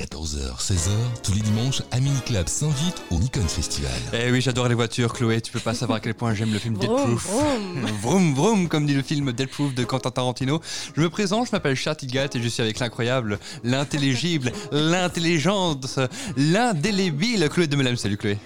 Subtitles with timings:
[0.00, 0.90] 14h, 16h,
[1.22, 3.90] tous les dimanches, Mini Club s'invite au Nikon Festival.
[4.14, 5.42] Eh oui, j'adore les voitures, Chloé.
[5.42, 7.26] Tu peux pas savoir à quel point j'aime le film Dead Vroom, Proof.
[7.26, 7.86] vroom.
[8.00, 10.62] vroom, vroom, comme dit le film Dead Proof de Quentin Tarantino.
[10.96, 15.98] Je me présente, je m'appelle Chartigat et je suis avec l'incroyable, l'intelligible, l'intelligente,
[16.34, 17.96] l'indélébile Chloé de Melem.
[17.96, 18.38] Salut Chloé.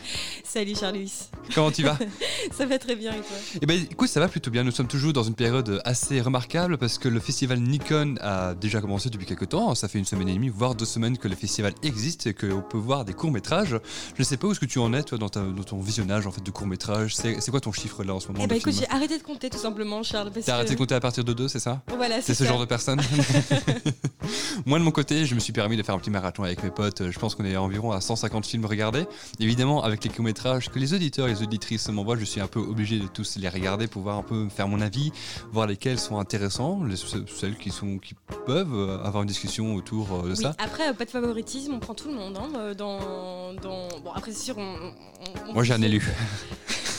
[0.43, 1.07] Salut Charles
[1.53, 1.99] Comment tu vas
[2.57, 3.37] Ça va très bien et toi?
[3.61, 4.63] Eh ben, écoute, ça va plutôt bien.
[4.63, 8.81] Nous sommes toujours dans une période assez remarquable parce que le festival Nikon a déjà
[8.81, 9.75] commencé depuis quelques temps.
[9.75, 12.63] Ça fait une semaine et demie, voire deux semaines que le festival existe et qu'on
[12.63, 13.79] peut voir des courts-métrages.
[14.15, 15.81] Je ne sais pas où est-ce que tu en es, toi, dans, ta- dans ton
[15.81, 17.15] visionnage en fait, de courts-métrages.
[17.15, 19.23] C'est c'est quoi ton chiffre là en ce moment Eh ben écoute, j'ai arrêté de
[19.23, 20.31] compter tout simplement Charles.
[20.45, 21.83] T'as arrêté de que- compter à partir de deux, c'est ça?
[21.97, 23.01] Voilà, C'est ce genre de personne
[24.67, 26.71] Moi, de mon côté, je me suis permis de faire un petit marathon avec mes
[26.71, 27.11] potes.
[27.11, 29.07] Je pense qu'on est environ à 150 films regardés.
[29.39, 32.61] Évidemment, avec les courts-métrages que les auditeurs et les auditrices m'envoient, je suis un peu
[32.61, 35.13] obligé de tous les regarder pour voir un peu faire mon avis,
[35.53, 38.15] voir lesquels sont intéressants, les- ce- celles qui, sont, qui
[38.47, 40.55] peuvent avoir une discussion autour euh, de Oui, ça.
[40.59, 42.37] après, pas de favoritisme, on prend tout le monde.
[42.39, 43.89] hein, euh, dans, dans...
[44.05, 44.63] Bon, après, c'est sûr, on.
[44.63, 46.01] on- on- Moi, j'ai un élu.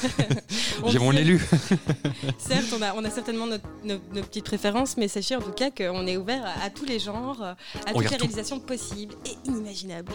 [0.88, 1.42] J'ai mon élu.
[2.38, 5.52] Certes, on a, on a certainement notre- nos, nos petites préférences, mais sachez en tout
[5.52, 7.56] cas qu'on est ouvert à, à tous les genres, à
[7.94, 8.16] toutes les tout.
[8.20, 10.12] réalisations possibles et inimaginables.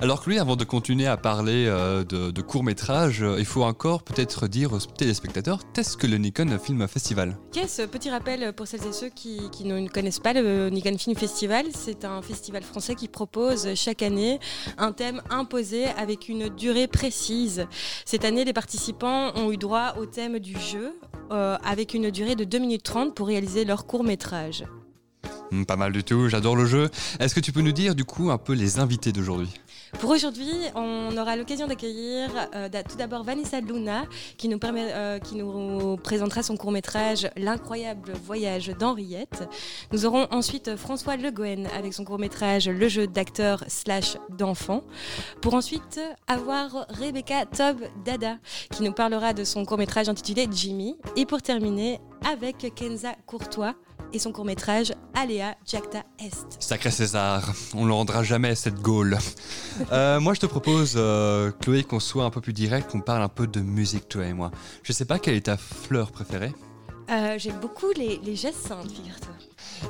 [0.00, 3.62] Alors que lui, avant de continuer à parler euh, de, de courts-métrages, euh, il faut
[3.64, 8.66] encore peut-être dire aux téléspectateurs qu'est-ce que le Nikon Film Festival Yes, petit rappel pour
[8.66, 11.66] celles et ceux qui, qui ne connaissent pas le Nikon Film Festival.
[11.74, 14.38] C'est un festival français qui propose chaque année
[14.78, 17.66] un thème imposé avec une durée précise.
[18.04, 20.92] Cette année, les participants ont eu droit au thème du jeu
[21.32, 24.64] euh, avec une durée de 2 minutes 30 pour réaliser leur court métrage.
[25.50, 26.90] Hmm, Pas mal du tout, j'adore le jeu.
[27.20, 29.50] Est-ce que tu peux nous dire du coup un peu les invités d'aujourd'hui?
[30.00, 34.04] Pour aujourd'hui, on aura l'occasion d'accueillir euh, tout d'abord Vanessa Luna
[34.36, 39.48] qui nous, euh, présentera son court-métrage L'incroyable voyage d'Henriette.
[39.92, 44.82] Nous aurons ensuite François Le Gouen avec son court-métrage Le jeu d'acteur slash d'enfant.
[45.40, 48.36] Pour ensuite avoir Rebecca Tob Dada
[48.70, 50.96] qui nous parlera de son court-métrage intitulé Jimmy.
[51.16, 51.98] Et pour terminer
[52.30, 53.74] avec Kenza Courtois
[54.12, 56.56] et son court-métrage Aléa Jacta Est.
[56.60, 59.18] Sacré César, on ne le rendra jamais cette Gaule.
[59.92, 63.22] Euh, moi je te propose, euh, Chloé, qu'on soit un peu plus direct, qu'on parle
[63.22, 64.50] un peu de musique, toi et moi.
[64.82, 66.52] Je sais pas quelle est ta fleur préférée.
[67.10, 69.34] Euh, J'aime beaucoup les, les jacinthes, figure-toi.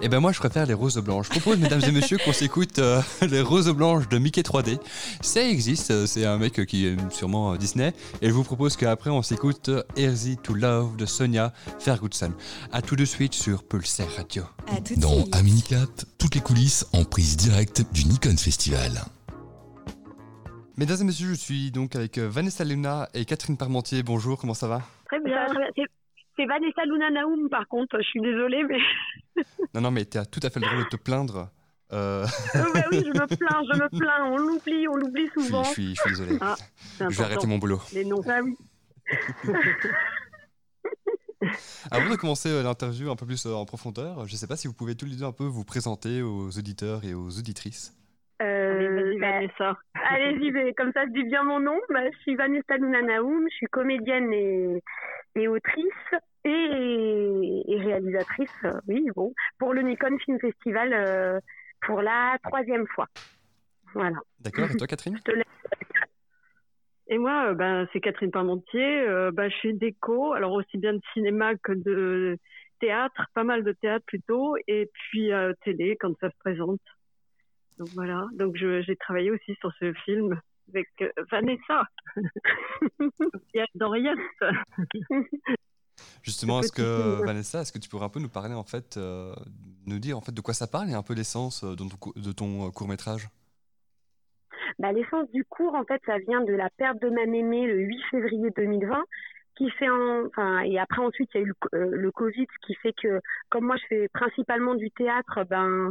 [0.03, 1.27] Eh ben moi je préfère les roses blanches.
[1.33, 4.79] Je propose, mesdames et messieurs, qu'on s'écoute euh, les roses blanches de Mickey 3D.
[5.21, 7.93] Ça existe, euh, c'est un mec qui aime sûrement euh, Disney.
[8.23, 12.33] Et je vous propose qu'après on s'écoute euh, Easy to Love de Sonia Ferguson.
[12.73, 14.45] A tout de suite sur Pulsar Radio.
[14.69, 15.35] À tout de Dans suite.
[15.37, 18.93] Aminicap, toutes les coulisses en prise directe du Nikon Festival.
[20.77, 24.05] Mesdames et messieurs, je suis donc avec euh, Vanessa Luna et Catherine Parmentier.
[24.05, 24.83] Bonjour, comment ça va?
[25.07, 25.45] Très bien.
[26.39, 28.79] C'est- Vanessa Luna Naoum, par contre, je suis désolée, mais
[29.75, 31.51] Non, non, mais tu as tout à fait le droit de te plaindre.
[31.93, 34.25] Euh, Euh, bah oui, je me plains, je me plains.
[34.27, 35.65] On l'oublie, on l'oublie je, suis, souvent.
[35.65, 36.39] je, suis, je suis désolé.
[36.41, 36.55] Ah,
[37.01, 37.81] je vais arrêter mon boulot.
[37.93, 38.21] Les noms.
[38.29, 38.57] Ah oui.
[41.91, 44.57] Avant de commencer euh, l'interview un peu plus euh, en profondeur, je ne sais pas
[44.57, 47.95] si vous pouvez tous les deux un peu vous présenter aux auditeurs et aux auditrices.
[48.43, 49.79] Euh, Vas-y, bah, Vanessa.
[50.11, 51.79] Allez-y, mais comme ça, je dis bien mon nom.
[51.91, 54.83] Bah, je suis Vanessa Luna Naoum, je suis comédienne et,
[55.35, 61.41] et autrice et, et réalisatrice, euh, oui, bon, pour le Nikon Film Festival euh,
[61.83, 63.07] pour la troisième fois.
[63.95, 64.19] Voilà.
[64.41, 65.45] D'accord Et toi, Catherine Je te laisse.
[67.09, 69.01] Et moi, euh, ben, c'est Catherine Parmentier.
[69.01, 72.39] Euh, ben, je fais déco, alors aussi bien de cinéma que de
[72.81, 76.81] théâtre, pas mal de théâtre plutôt, et puis euh, télé quand ça se présente.
[77.79, 78.27] Donc voilà.
[78.35, 81.83] Donc j'ai travaillé aussi sur ce film avec euh, Vanessa
[83.55, 84.19] et d'Henriette.
[86.23, 87.25] Justement, est-ce que.
[87.25, 89.35] Vanessa, est-ce que tu pourrais un peu nous parler en fait, euh,
[89.87, 91.97] nous dire en fait de quoi ça parle et un peu l'essence euh, de ton,
[91.97, 93.29] cou- de ton court métrage
[94.79, 97.79] Bah, L'essence du cours, en fait, ça vient de la perte de ma mémé le
[97.81, 99.03] 8 février 2020,
[99.57, 102.47] qui fait en, enfin, et après ensuite il y a eu le, euh, le Covid,
[102.53, 105.91] ce qui fait que, comme moi je fais principalement du théâtre, ben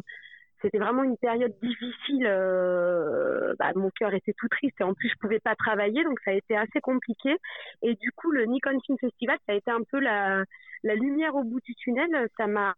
[0.61, 2.25] c'était vraiment une période difficile.
[2.27, 6.19] euh, bah, mon cœur était tout triste et en plus je pouvais pas travailler, donc
[6.25, 7.35] ça a été assez compliqué.
[7.81, 10.43] Et du coup, le Nikon Film Festival, ça a été un peu la,
[10.83, 12.09] la lumière au bout du tunnel.
[12.37, 12.73] Ça m'a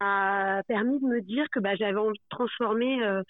[0.68, 3.04] permis de me dire que bah, j'avais envie de transformer.
[3.04, 3.24] euh,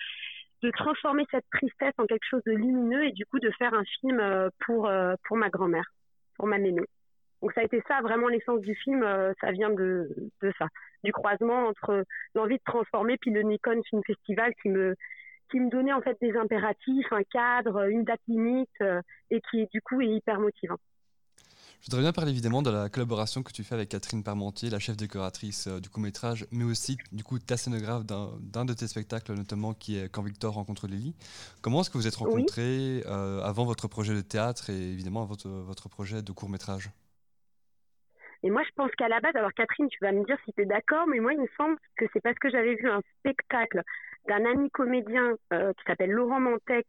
[0.61, 3.83] de transformer cette tristesse en quelque chose de lumineux et du coup de faire un
[4.01, 5.85] film euh, pour euh, pour ma grand-mère,
[6.35, 6.81] pour ma mémé.
[7.41, 10.09] Donc ça a été ça vraiment l'essence du film, euh, ça vient de
[10.41, 10.67] de ça,
[11.03, 12.03] du croisement entre
[12.35, 14.95] l'envie de transformer puis le Nikon Film Festival qui me
[15.49, 19.01] qui me donnait en fait des impératifs, un cadre, une date limite euh,
[19.31, 20.77] et qui du coup est hyper motivant.
[21.81, 24.79] Je voudrais bien parler évidemment de la collaboration que tu fais avec Catherine Parmentier, la
[24.79, 29.33] chef décoratrice euh, du court-métrage, mais aussi du coup ta scénographe d'un de tes spectacles,
[29.33, 31.15] notamment qui est Quand Victor rencontre Lily.
[31.61, 35.47] Comment est-ce que vous êtes rencontrés euh, avant votre projet de théâtre et évidemment votre,
[35.47, 36.89] votre projet de court-métrage?
[38.43, 40.61] Et moi, je pense qu'à la base, alors Catherine, tu vas me dire si tu
[40.61, 43.83] es d'accord, mais moi, il me semble que c'est parce que j'avais vu un spectacle
[44.27, 46.87] d'un ami comédien euh, qui s'appelle Laurent Mantec.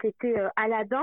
[0.00, 1.02] C'était Aladdin.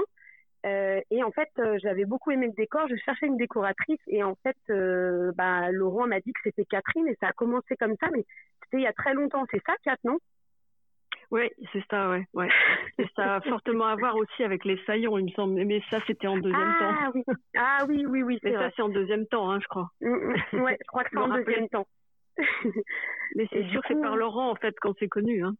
[0.65, 2.87] Euh, et en fait, euh, j'avais beaucoup aimé le décor.
[2.89, 7.07] Je cherchais une décoratrice et en fait, euh, bah, Laurent m'a dit que c'était Catherine
[7.07, 8.25] et ça a commencé comme ça, mais
[8.63, 9.45] c'était il y a très longtemps.
[9.51, 10.17] C'est ça, Kat, non?
[11.35, 12.25] Oui, c'est ça, ouais.
[12.33, 12.47] ouais.
[12.97, 15.65] et ça a fortement à voir aussi avec les saillons, il me semble.
[15.65, 17.11] Mais ça, c'était en deuxième ah, temps.
[17.13, 17.23] Oui.
[17.57, 18.39] Ah oui, oui, oui.
[18.41, 19.89] Mais ça, c'est en deuxième temps, hein, je crois.
[19.99, 20.61] Mm, mm.
[20.61, 21.87] ouais, je crois que c'est en deuxième temps.
[23.35, 25.43] mais c'est sûr, c'est par Laurent en fait qu'on s'est connus.
[25.43, 25.55] Hein.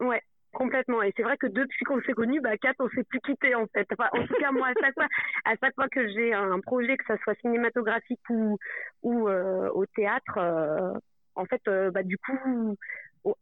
[0.00, 0.22] Ouais,
[0.52, 1.02] Complètement.
[1.02, 3.66] Et c'est vrai que depuis qu'on s'est connus, bah, Kat, on s'est plus quitté en
[3.68, 3.86] fait.
[3.92, 5.06] Enfin, en tout cas, moi, à chaque fois,
[5.44, 8.58] à chaque fois que j'ai un projet, que ça soit cinématographique ou,
[9.02, 10.92] ou euh, au théâtre, euh,
[11.34, 12.76] en fait, euh, bah, du coup,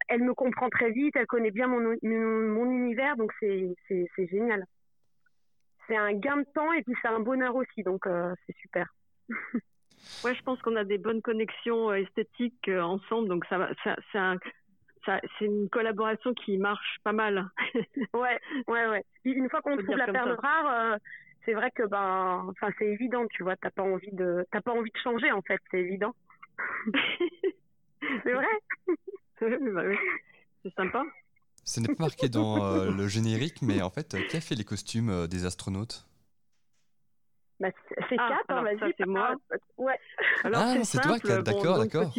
[0.09, 3.75] elle me comprend très vite, elle connaît bien mon, mon, univers, donc c'est,
[4.19, 4.65] génial.
[5.87, 8.07] C'est un gain de temps et puis c'est un bonheur aussi, donc
[8.47, 8.87] c'est super.
[10.25, 14.37] ouais, je pense qu'on a des bonnes connexions esthétiques ensemble, donc ça, ça c'est un
[15.07, 17.49] c'est une collaboration qui marche pas mal.
[18.15, 18.39] ouais,
[18.69, 19.05] ouais, ouais.
[19.25, 20.99] Une fois qu'on trouve la perle rare, euh,
[21.45, 23.57] c'est vrai que ben, enfin, c'est évident, tu vois.
[23.57, 26.15] T'as pas envie de, t'as pas envie de changer en fait, c'est évident.
[28.03, 28.47] c'est vrai.
[29.75, 29.97] bah oui.
[30.63, 31.05] C'est sympa.
[31.65, 34.65] Ce n'est pas marqué dans euh, le générique, mais en fait, qui a fait les
[34.65, 36.07] costumes euh, des astronautes?
[37.61, 37.69] Bah,
[38.09, 38.95] C'est ah, Kat, hein, vas-y.
[38.97, 39.37] C'est moi.
[39.77, 39.99] Ouais.
[40.45, 42.13] Alors, ah, c'est toi, Kat, d'accord, d'accord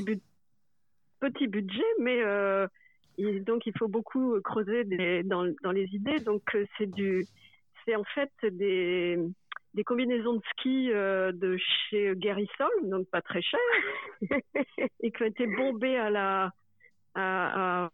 [1.21, 2.67] petit budget, mais euh,
[3.17, 4.83] donc il faut beaucoup creuser
[5.23, 6.19] dans, dans, les idées.
[6.19, 7.25] Donc euh, c'est du,
[7.85, 9.17] c'est en fait des,
[9.73, 13.59] des combinaisons de ski euh, de chez Guérissol, donc pas très cher,
[15.01, 16.51] et qui ont été bombées à la,
[17.15, 17.89] à,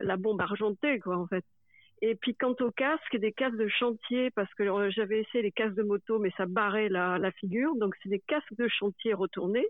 [0.00, 1.44] la bombe argentée, quoi, en fait.
[2.00, 5.74] Et puis quant aux casques, des casques de chantier, parce que j'avais essayé les casques
[5.74, 7.74] de moto, mais ça barrait la, figure.
[7.76, 9.66] Donc c'est des casques de chantier retournés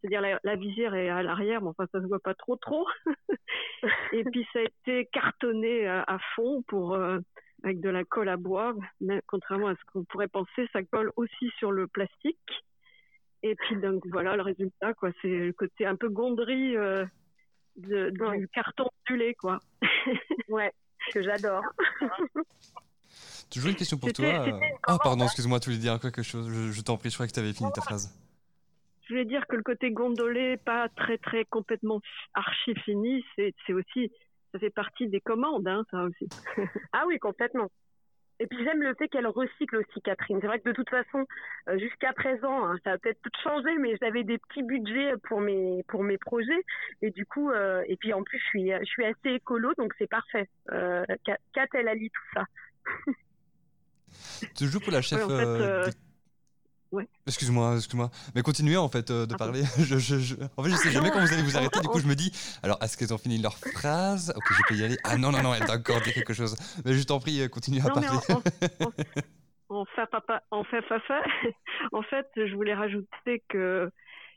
[0.00, 2.86] c'est-à-dire la, visière est à l'arrière, mais enfin ça se voit pas trop trop.
[4.12, 7.18] et puis ça a été cartonné à, fond pour euh,
[7.64, 8.74] avec de la colle à bois,
[9.26, 12.64] contrairement à ce qu'on pourrait penser, ça colle aussi sur le plastique.
[13.42, 17.04] Et puis donc voilà le résultat quoi, c'est le côté un peu euh,
[17.78, 19.58] de, du carton lait quoi.
[20.48, 20.72] ouais,
[21.12, 21.62] que j'adore.
[23.50, 24.44] Toujours une question pour toi.
[24.86, 26.50] Ah pardon, excuse-moi, tu voulais dire quelque chose?
[26.52, 28.14] Je, je t'en prie, je croyais que tu avais fini ta phrase
[29.08, 32.00] je voulais dire que le côté gondolé, pas très très complètement
[32.34, 34.12] archi fini, c'est aussi,
[34.52, 36.28] ça fait partie des commandes, hein, ça aussi.
[36.92, 37.70] ah oui, complètement.
[38.40, 40.38] Et puis j'aime le fait qu'elle recycle aussi Catherine.
[40.40, 41.26] C'est vrai que de toute façon,
[41.68, 45.40] euh, jusqu'à présent, hein, ça a peut-être tout changé, mais j'avais des petits budgets pour
[45.40, 46.64] mes pour mes projets.
[47.02, 49.92] Et du coup, euh, et puis en plus, je suis je suis assez écolo, donc
[49.98, 50.48] c'est parfait.
[50.72, 52.44] Euh, Kat, elle allie tout ça.
[54.56, 55.20] tu joues pour la chef
[57.26, 58.10] Excuse-moi, excuse-moi.
[58.34, 59.62] Mais continuez en fait euh, de ah parler.
[59.78, 61.80] je, je, En fait, je sais jamais quand vous allez vous arrêter.
[61.80, 62.32] Du coup, je me dis,
[62.62, 64.32] alors est-ce qu'elles ont fini leur phrase?
[64.34, 64.96] Ok, je peux y aller.
[65.04, 66.56] Ah non, non, non, elle doit encore dire quelque chose.
[66.84, 68.08] Mais je t'en prie, euh, continue à parler.
[69.68, 70.84] en, fait, papa, en fait,
[71.92, 73.90] en fait, je voulais rajouter que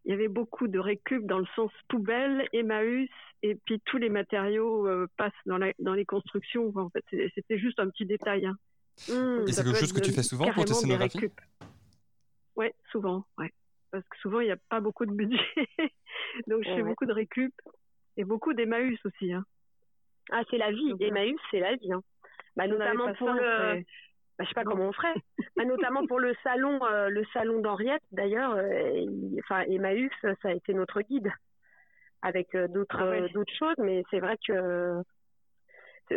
[0.04, 3.08] il y avait beaucoup de récup dans le sens poubelle, Emmaüs,
[3.44, 6.74] et puis tous les matériaux euh, passent dans, la, dans les constructions.
[6.76, 7.06] En fait,
[7.36, 8.48] c'était juste un petit détail.
[8.48, 8.58] Hein.
[9.48, 11.30] et c'est quelque chose que tu fais souvent pour tes scénographies
[12.62, 13.52] oui, souvent, ouais.
[13.92, 15.38] Parce que souvent, il n'y a pas beaucoup de budget.
[16.48, 17.54] Donc, je fais beaucoup de récup
[18.18, 19.34] et beaucoup d'Emmaüs aussi.
[19.34, 19.44] Hein.
[20.32, 20.94] Ah, c'est la vie.
[21.00, 21.92] Emmaüs, c'est la vie.
[21.92, 22.02] Hein.
[22.56, 23.82] Bah, notamment pour le.
[24.38, 25.14] Bah, je sais pas comment on ferait.
[25.58, 28.54] bah, notamment pour le salon, euh, le salon d'Henriette, d'ailleurs.
[28.56, 29.06] Euh,
[29.40, 31.32] enfin, Emmaüs, ça a été notre guide
[32.22, 35.02] avec euh, d'autres ah d'autres choses, mais c'est vrai que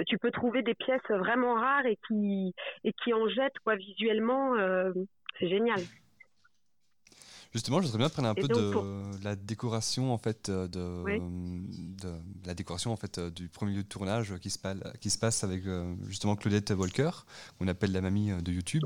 [0.06, 4.54] tu peux trouver des pièces vraiment rares et qui et qui en jettent quoi visuellement.
[5.38, 5.80] c'est génial.
[7.54, 12.08] Justement, je voudrais bien prendre un peu de la décoration en fait euh, de,
[12.44, 15.20] la décoration en fait euh, du premier lieu de tournage qui se passe qui se
[15.20, 17.10] passe avec euh, justement Claudette Volker,
[17.56, 18.82] qu'on appelle la mamie de YouTube.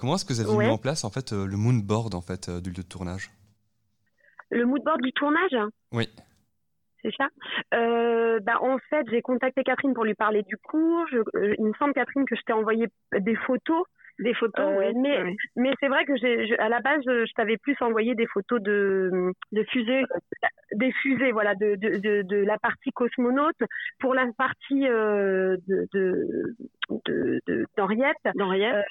[0.00, 2.70] comment est-ce que vous avez mis en place en fait le moodboard en fait du
[2.70, 3.30] lieu de tournage?
[4.50, 5.56] Le moodboard du tournage?
[5.92, 6.10] Oui.
[7.02, 7.28] C'est ça?
[7.70, 11.06] bah, en fait, j'ai contacté Catherine pour lui parler du cours.
[11.12, 12.86] il me semble Catherine que je t'ai envoyé
[13.18, 13.86] des photos
[14.22, 14.92] Des photos, oui.
[14.96, 18.60] Mais, mais c'est vrai que j'ai, à la base, je, t'avais plus envoyé des photos
[18.62, 20.04] de, de fusées.
[20.74, 23.56] des fusées, voilà, de, de, de, de, la partie cosmonaute.
[23.98, 26.54] Pour la partie euh, de, de,
[27.76, 28.16] d'Henriette.
[28.26, 28.82] Euh,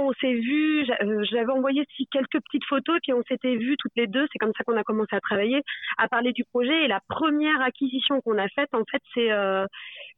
[0.00, 0.86] on s'est vu,
[1.30, 4.26] j'avais envoyé quelques petites photos, puis on s'était vues toutes les deux.
[4.32, 5.62] C'est comme ça qu'on a commencé à travailler,
[5.98, 6.84] à parler du projet.
[6.84, 9.66] Et la première acquisition qu'on a faite, en fait, c'est, euh,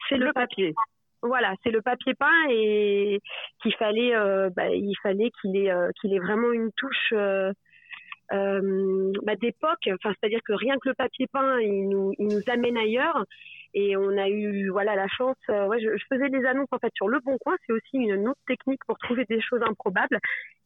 [0.08, 0.74] c'est le, papier.
[1.22, 3.20] Voilà, c'est le papier peint et
[3.62, 7.52] qu'il fallait, euh, bah, il fallait qu'il ait, euh, qu'il ait vraiment une touche euh,
[8.30, 9.86] bah, d'époque.
[9.88, 12.14] Enfin, c'est-à-dire que rien que le papier peint, il nous,
[12.46, 13.24] amène ailleurs.
[13.72, 15.36] Et on a eu, voilà, la chance.
[15.48, 17.54] ouais, je, faisais des annonces en fait sur le Bon Coin.
[17.66, 20.18] C'est aussi une autre technique pour trouver des choses improbables.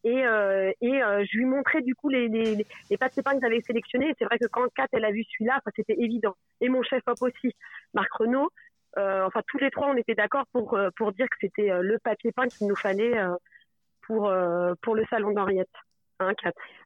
[0.05, 4.13] Et, je lui montrais du coup les, les, les papiers peints que j'avais sélectionnés.
[4.17, 6.35] C'est vrai que quand Kat elle a vu celui-là, c'était évident.
[6.61, 7.53] Et mon chef op aussi,
[7.93, 8.49] Marc Renault.
[8.97, 11.81] Euh, enfin tous les trois, on était d'accord pour euh, pour dire que c'était euh,
[11.81, 13.13] le papier peint qu'il nous fallait
[14.03, 14.31] pour
[14.81, 15.69] pour le salon d'Henriette.
[16.19, 16.31] Hein,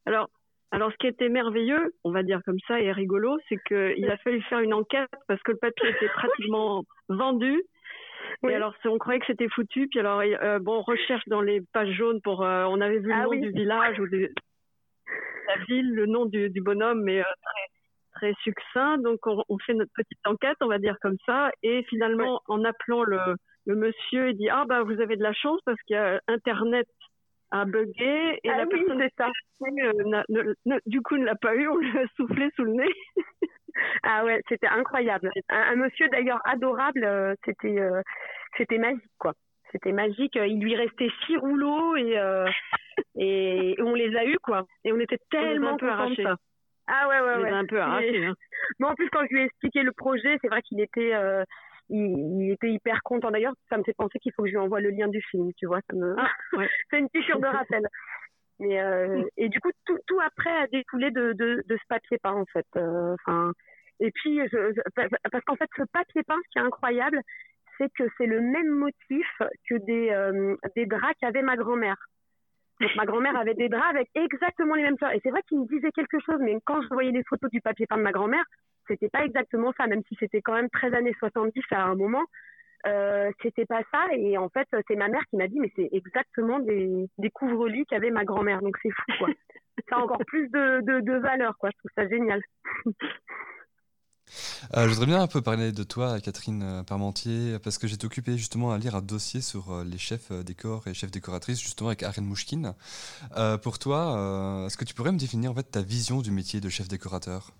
[0.06, 0.30] Alors
[0.72, 4.18] alors, ce qui était merveilleux, on va dire comme ça, et rigolo, c'est qu'il a
[4.18, 7.64] fallu faire une enquête parce que le papier était pratiquement vendu.
[8.48, 9.88] Et alors, on croyait que c'était foutu.
[9.88, 10.22] Puis alors,
[10.62, 12.42] bon, recherche dans les pages jaunes pour.
[12.42, 14.32] on avait vu le ah nom du village ou de
[15.48, 17.79] la ville, le nom du, du bonhomme, mais très,
[18.14, 18.98] très succinct.
[18.98, 21.52] Donc, on, fait notre petite enquête, on va dire comme ça.
[21.64, 23.20] Et finalement, en appelant le,
[23.66, 26.20] le, monsieur, il dit Ah, bah, vous avez de la chance parce qu'il y a
[26.28, 26.88] Internet
[27.52, 29.28] a bugué et ah la personne est ça.
[29.62, 30.54] Euh,
[30.86, 32.94] du coup ne l'a pas eu, on lui a soufflé sous le nez.
[34.04, 35.32] ah ouais, c'était incroyable.
[35.50, 38.02] Un, monsieur d'ailleurs adorable, euh, c'était euh,
[38.58, 39.34] c'était magique quoi.
[39.72, 40.36] C'était magique.
[40.36, 42.18] Il lui restait six rouleaux et,
[43.16, 44.66] et on les a eus quoi.
[44.84, 46.36] Et on était tellement de ça.
[46.92, 47.50] Ah ouais, ouais, ouais.
[47.50, 48.26] un peu arraché.
[48.26, 48.34] Hein.
[48.80, 51.44] Mais en plus, quand je lui ai expliqué le projet, c'est vrai qu'il était, euh,
[51.90, 53.30] il, était hyper content.
[53.30, 55.52] D'ailleurs, ça me fait penser qu'il faut que je lui envoie le lien du film,
[55.56, 55.82] tu vois.
[55.90, 56.16] Ça me...
[56.18, 56.68] Ah, ouais.
[56.90, 57.88] c'est une piqûre de rappel.
[58.60, 62.18] Mais, euh, et du coup, tout, tout après a découlé de, de, de ce papier
[62.18, 62.66] peint, en fait.
[62.76, 63.16] Euh,
[64.00, 64.74] et puis, je,
[65.32, 67.22] parce qu'en fait, ce papier peint, ce qui est incroyable,
[67.78, 69.28] c'est que c'est le même motif
[69.70, 71.96] que des, des draps qu'avait ma grand-mère.
[72.80, 75.12] Donc ma grand-mère avait des draps avec exactement les mêmes fleurs.
[75.12, 77.62] Et c'est vrai qu'il me disait quelque chose, mais quand je voyais les photos du
[77.62, 78.44] papier peint de ma grand-mère,
[78.88, 82.24] c'était pas exactement ça, même si c'était quand même 13 années 70 à un moment.
[82.88, 84.06] Euh, c'était pas ça.
[84.14, 87.86] Et en fait c'est ma mère qui m'a dit mais c'est exactement des, des couvre-lits
[87.86, 88.62] qu'avait ma grand-mère.
[88.62, 89.30] Donc c'est fou quoi.
[89.90, 91.70] Ça a encore plus de, de, de valeur quoi.
[91.72, 92.42] Je trouve ça génial
[94.76, 98.06] Euh, je voudrais bien un peu parler de toi, Catherine euh, Parmentier, parce que j'étais
[98.06, 101.90] occupé justement à lire un dossier sur euh, les chefs décors et chefs décoratrices, justement
[101.90, 102.74] avec Arène Mouchkine.
[103.64, 106.70] pour toi, est-ce que tu pourrais me définir en fait ta vision du métier de
[106.70, 107.52] chef décorateur?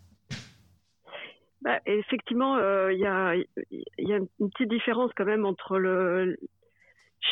[1.62, 2.58] Bah, Effectivement,
[2.90, 6.38] il y, a, y, a, une petite différence quand même entre le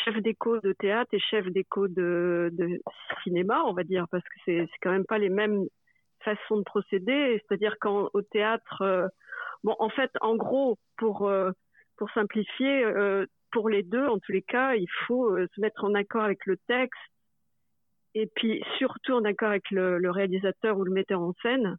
[0.03, 2.82] chef déco de théâtre et chef déco de, de
[3.24, 5.65] cinéma, on va dire, parce que c'est quand même pas les mêmes
[6.24, 7.41] façons de procéder.
[7.48, 9.12] C'est-à-dire qu'au théâtre,
[9.64, 11.52] Bon, en fait, en gros, pour euh,
[11.98, 15.84] pour simplifier, euh, pour les deux, en tous les cas, il faut euh, se mettre
[15.84, 17.00] en accord avec le texte
[18.14, 21.78] et puis surtout en accord avec le, réalisateur ou le metteur en scène.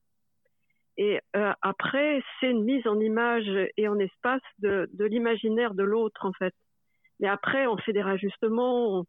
[0.96, 6.32] Et après, c'est une mise en image et en espace de, l'imaginaire de l'autre, en
[6.32, 6.54] fait.
[7.20, 9.06] Mais après, on fait des rajustements, on,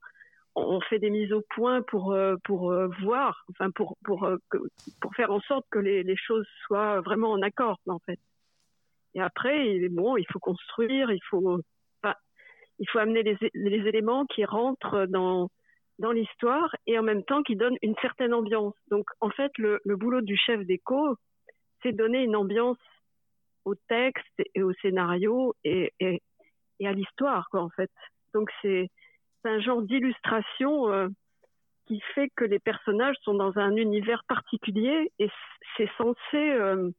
[0.56, 4.30] on fait des mises au point pour pour voir, enfin pour pour
[5.02, 8.20] pour faire en sorte que les, les choses soient vraiment en accord, en fait.
[9.16, 11.62] Et après, bon, il faut construire, il faut,
[12.80, 15.50] il faut amener les, les, éléments qui rentrent dans,
[16.00, 18.76] dans l'histoire et en même temps qui donnent une certaine ambiance.
[18.90, 21.16] Donc, en fait, le, le boulot du chef d'écho,
[21.84, 22.78] c'est donner une ambiance
[23.66, 26.22] au texte et au scénario et, et,
[26.86, 27.92] à l'histoire, quoi, en fait.
[28.34, 28.90] Donc, c'est
[29.44, 31.08] un genre d'illustration euh,
[31.88, 35.30] qui fait que les personnages sont dans un univers particulier et
[35.76, 36.90] c'est censé euh,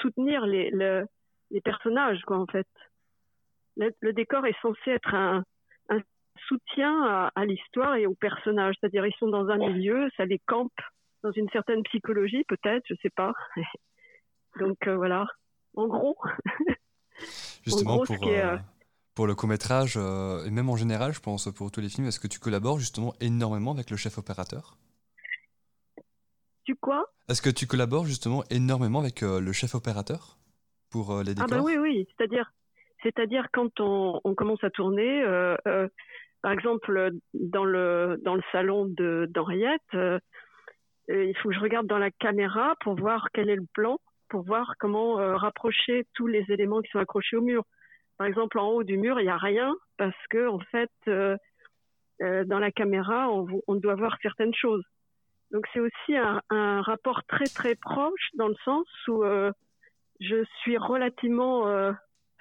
[0.00, 1.06] soutenir les, le,
[1.54, 2.66] les personnages, quoi, en fait.
[3.76, 5.44] Le, décor est censé être un,
[5.88, 6.00] un
[6.48, 8.74] soutien à, l'histoire et aux personnages.
[8.78, 10.78] C'est-à-dire, ils sont dans un milieu, ça les campe
[11.22, 13.32] dans une certaine psychologie, peut-être, je sais pas.
[14.60, 15.26] Donc, euh, voilà.
[15.74, 16.16] En gros.
[17.64, 18.58] Justement, pour, euh, euh,
[19.14, 22.28] pour le court-métrage, et même en général, je pense, pour tous les films, est-ce que
[22.28, 24.76] tu collabores justement énormément avec le chef opérateur?
[26.64, 27.06] Tu quoi?
[27.28, 30.36] Est-ce que tu collabores justement énormément avec le chef opérateur?
[30.94, 32.52] Pour euh, les décors Ah bah oui, oui, c'est-à-dire,
[33.02, 35.88] c'est-à-dire quand on, on, commence à tourner, euh, euh,
[36.40, 40.20] par exemple dans le dans le salon de d'Henriette, euh,
[41.08, 43.98] il faut que je regarde dans la caméra pour voir quel est le plan,
[44.28, 47.64] pour voir comment rapprocher tous les éléments qui sont accrochés au mur.
[48.16, 50.92] Par exemple, en haut du mur, il n'y a rien parce que en fait,
[52.20, 54.84] dans la caméra, on, on, doit voir certaines choses.
[55.50, 59.24] Donc c'est aussi un, un, rapport très très proche dans le sens où
[60.24, 61.92] je suis relativement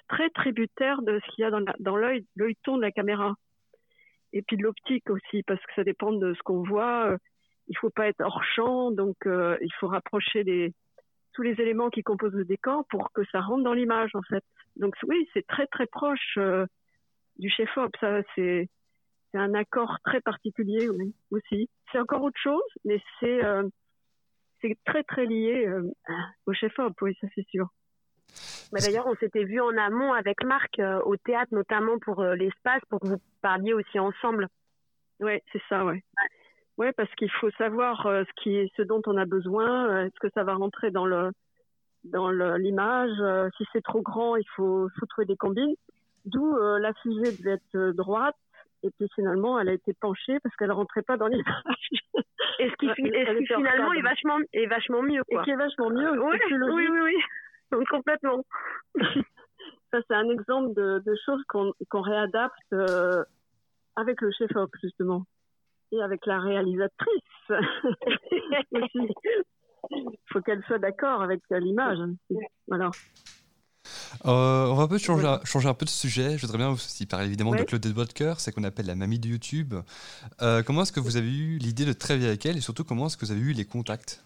[0.07, 3.33] très tributaire de ce qu'il y a dans l'œil, l'œil ton de la caméra.
[4.33, 7.11] Et puis de l'optique aussi, parce que ça dépend de ce qu'on voit.
[7.11, 7.17] Euh,
[7.67, 10.73] il faut pas être hors champ, donc euh, il faut rapprocher
[11.33, 14.43] tous les éléments qui composent le décor pour que ça rentre dans l'image, en fait.
[14.75, 16.65] Donc oui, c'est très très proche euh,
[17.37, 17.95] du chef-op.
[17.99, 18.69] Ça, c'est
[19.33, 20.89] un accord très particulier,
[21.31, 21.69] aussi.
[21.91, 23.41] C'est encore autre chose, mais c'est
[24.63, 25.70] c'est très très lié
[26.48, 27.67] au chef-op, oui, ça c'est sûr.
[28.72, 32.34] Bah, d'ailleurs, on s'était vu en amont avec Marc euh, au théâtre, notamment pour euh,
[32.34, 34.48] l'espace, pour que vous parliez aussi ensemble.
[35.20, 36.03] Oui, c'est ça, ouais.
[36.79, 40.05] Ouais, parce qu'il faut savoir euh, ce qui est, ce dont on a besoin.
[40.05, 41.32] Est-ce que ça va rentrer dans le
[42.03, 43.15] dans l'image
[43.55, 45.74] Si c'est trop grand, il faut, faut trouver des combines.
[46.25, 48.36] D'où la fusée devait être droite,
[48.83, 51.89] et puis finalement, elle a été penchée parce qu'elle rentrait pas dans l'image.
[52.59, 55.23] Et ce qui, finalement est vachement, est vachement mieux.
[55.23, 55.41] Quoi.
[55.41, 56.11] Et qui est vachement mieux.
[56.21, 57.15] Oui, oui, oui,
[57.71, 57.85] oui.
[57.85, 58.43] complètement.
[59.91, 63.23] Ça, c'est un exemple de, choses qu'on réadapte euh,
[63.95, 65.23] avec le chef-op, justement,
[65.91, 67.49] et avec la réalisatrice.
[69.91, 71.99] Il faut qu'elle soit d'accord avec l'image.
[72.67, 72.89] Voilà.
[74.25, 76.37] Euh, on va un peu changer, changer, un peu de sujet.
[76.37, 79.27] Je voudrais bien aussi parler évidemment de Claude Bodker, c'est qu'on appelle la mamie de
[79.27, 79.73] YouTube.
[80.41, 83.07] Euh, comment est-ce que vous avez eu l'idée de travailler avec elle et surtout comment
[83.07, 84.23] est-ce que vous avez eu les contacts?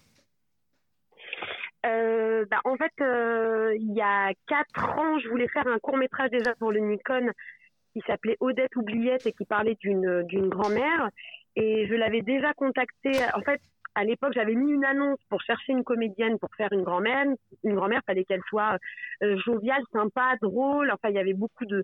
[1.86, 2.92] Euh, bah, en fait,
[3.78, 7.30] il y a quatre ans, je voulais faire un court métrage déjà pour le Nikon
[7.92, 11.10] qui s'appelait Odette oubliette et qui parlait d'une grand-mère.
[11.56, 13.10] Et je l'avais déjà contacté.
[13.34, 13.60] En fait,
[13.98, 17.26] à l'époque, j'avais mis une annonce pour chercher une comédienne pour faire une grand-mère.
[17.64, 18.78] Une grand-mère, fallait qu'elle soit
[19.24, 20.92] euh, joviale, sympa, drôle.
[20.92, 21.82] Enfin, il y avait beaucoup de,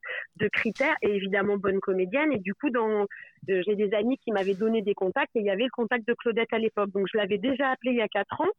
[0.53, 2.33] critères et évidemment bonne comédienne.
[2.33, 3.07] Et du coup, dans,
[3.49, 6.15] j'ai des amis qui m'avaient donné des contacts et il y avait le contact de
[6.15, 6.91] Claudette à l'époque.
[6.91, 8.53] Donc, je l'avais déjà appelée il y a quatre ans.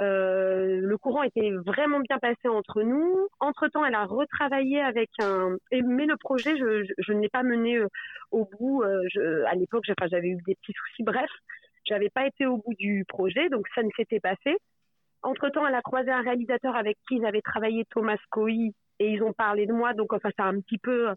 [0.00, 3.28] Euh, le courant était vraiment bien passé entre nous.
[3.40, 5.56] Entre temps, elle a retravaillé avec un.
[5.72, 7.88] Mais le projet, je, ne l'ai pas mené euh,
[8.30, 8.82] au bout.
[8.82, 11.02] Euh, à l'époque, j'avais eu des petits soucis.
[11.02, 11.30] Bref,
[11.84, 14.56] j'avais pas été au bout du projet, donc ça ne s'était pas fait.
[15.22, 19.10] Entre temps, elle a croisé un réalisateur avec qui ils avaient travaillé, Thomas Coy, et
[19.10, 19.94] ils ont parlé de moi.
[19.94, 21.08] Donc, enfin, ça un petit peu.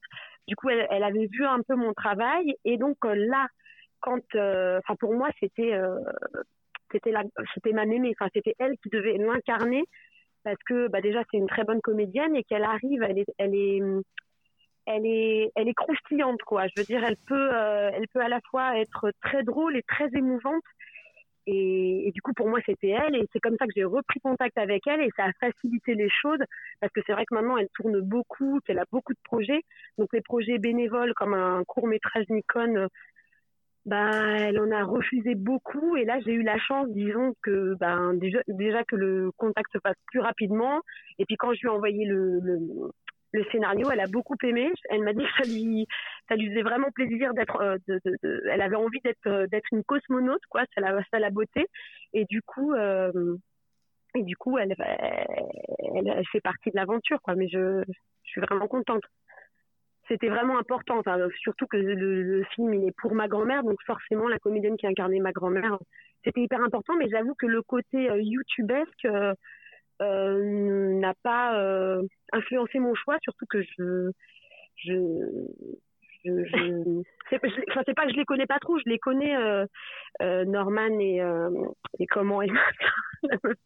[0.48, 3.48] Du coup, elle, avait vu un peu mon travail, et donc là,
[4.00, 5.78] quand, enfin, pour moi, c'était
[6.92, 9.84] c'était la, c'était ma mémé, enfin c'était elle qui devait l'incarner
[10.44, 13.82] parce que bah déjà c'est une très bonne comédienne et qu'elle arrive, elle est,
[14.88, 16.68] elle est, elle est croustillante quoi.
[16.68, 19.84] Je veux dire, elle peut, euh, elle peut à la fois être très drôle et
[19.84, 20.64] très émouvante.
[21.50, 23.16] Et, du coup, pour moi, c'était elle.
[23.16, 25.00] Et c'est comme ça que j'ai repris contact avec elle.
[25.00, 26.40] Et ça a facilité les choses.
[26.82, 29.62] Parce que c'est vrai que maintenant, elle tourne beaucoup, qu'elle a beaucoup de projets.
[29.98, 32.90] Donc, les projets bénévoles, comme un court métrage Nikon
[33.88, 38.14] bah, elle en a refusé beaucoup et là j'ai eu la chance, disons que ben
[38.16, 40.82] déjà, que le contact se passe plus rapidement
[41.20, 42.42] et puis quand je lui ai envoyé le,
[43.52, 44.72] scénario, elle a beaucoup aimé.
[44.90, 45.88] Elle m'a dit que ça lui
[46.30, 47.78] ça lui faisait vraiment plaisir d'être, euh,
[48.52, 51.68] elle avait envie d'être euh, d'être une cosmonaute quoi, ça la ça la beauté
[52.14, 53.38] et du coup euh,
[54.16, 57.36] et du coup elle, elle, fait partie de l'aventure quoi.
[57.36, 57.84] Mais je
[58.24, 59.04] je suis vraiment contente
[60.10, 61.00] c'était vraiment important.
[61.00, 64.88] Enfin, surtout que le, film il est pour ma grand-mère, donc forcément la comédienne qui
[64.88, 65.78] incarnait ma grand-mère,
[66.24, 66.94] c'était hyper important.
[66.98, 69.06] Mais j'avoue que le côté youtubesque
[70.00, 74.12] n'a pas euh, influencé mon choix, surtout que je
[74.76, 74.94] je
[76.24, 79.36] je, je c'est enfin, pas que je les connais pas trop, je les connais
[80.22, 81.22] Norman et
[82.00, 82.54] et comment il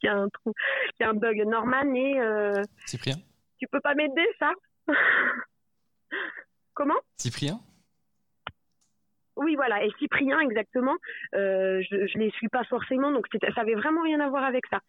[0.03, 0.53] y a un trou,
[0.99, 1.43] il y a un bug.
[1.45, 3.15] Norman et Cyprien.
[3.59, 4.51] Tu peux pas m'aider ça?
[6.73, 6.99] Comment?
[7.17, 7.59] Cyprien
[9.37, 10.95] oui, voilà, et Cyprien, exactement.
[11.35, 14.65] Euh, je ne les suis pas forcément, donc ça avait vraiment rien à voir avec
[14.67, 14.81] ça.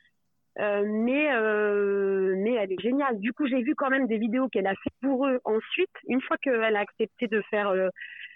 [0.58, 3.18] Euh, mais, euh, mais elle est géniale.
[3.18, 6.20] Du coup, j'ai vu quand même des vidéos qu'elle a fait pour eux ensuite, une
[6.20, 7.72] fois qu'elle a accepté de faire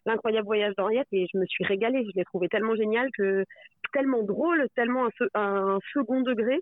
[0.06, 2.04] l'incroyable voyage d'Henriette, et je me suis régalée.
[2.04, 3.44] Je l'ai trouvé tellement génial que
[3.92, 6.60] tellement drôle, tellement un second degré.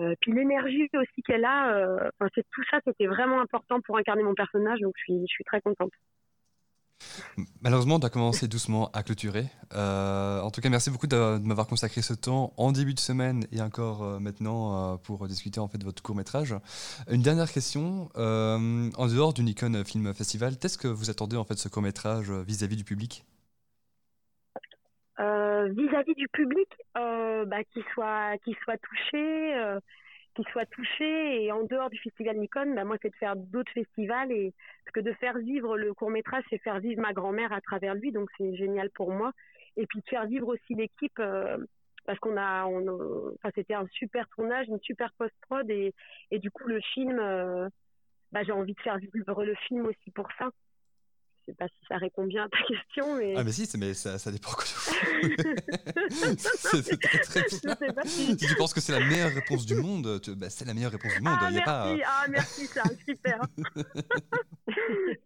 [0.00, 4.22] Euh, puis l'énergie aussi qu'elle a, euh, c'est tout ça, c'était vraiment important pour incarner
[4.22, 5.90] mon personnage, donc je suis, je suis très contente.
[7.62, 9.46] Malheureusement, on a commencé doucement à clôturer.
[9.74, 13.44] Euh, en tout cas, merci beaucoup de, m'avoir consacré ce temps en début de semaine
[13.52, 16.54] et encore maintenant pour discuter en fait de votre court métrage.
[17.10, 21.58] Une dernière question en dehors du Nikon Film Festival, qu'est-ce que vous attendez en fait
[21.58, 23.24] ce court métrage vis-à-vis du public?
[25.70, 29.80] Vis-à-vis du public, euh, bah, qu'il soit, soit touché, euh,
[30.38, 31.42] qu'ils soient touchés.
[31.42, 34.54] Et en dehors du festival Nikon, bah, moi, c'est de faire d'autres festivals et
[34.92, 38.12] que de faire vivre le court métrage, c'est faire vivre ma grand-mère à travers lui,
[38.12, 39.32] donc c'est génial pour moi.
[39.76, 41.18] Et puis de faire vivre aussi l'équipe.
[41.18, 41.58] Euh,
[42.06, 45.92] parce qu'on a, on, enfin, c'était un super tournage, une super post-prod et,
[46.30, 47.68] et du coup le film, euh,
[48.32, 50.48] bah, j'ai envie de faire vivre le film aussi pour ça
[51.48, 53.16] sais pas si ça répond bien à ta question.
[53.16, 53.34] Mais...
[53.36, 54.64] Ah, mais si, mais ça, ça dépend quoi
[56.38, 57.92] c'est très, très bien.
[57.92, 58.36] Pas si...
[58.36, 61.20] tu penses que c'est la meilleure réponse du monde, bah, c'est la meilleure réponse du
[61.20, 61.36] monde.
[61.40, 61.96] Ah, merci, pas...
[62.06, 63.40] ah, merci, ça, super.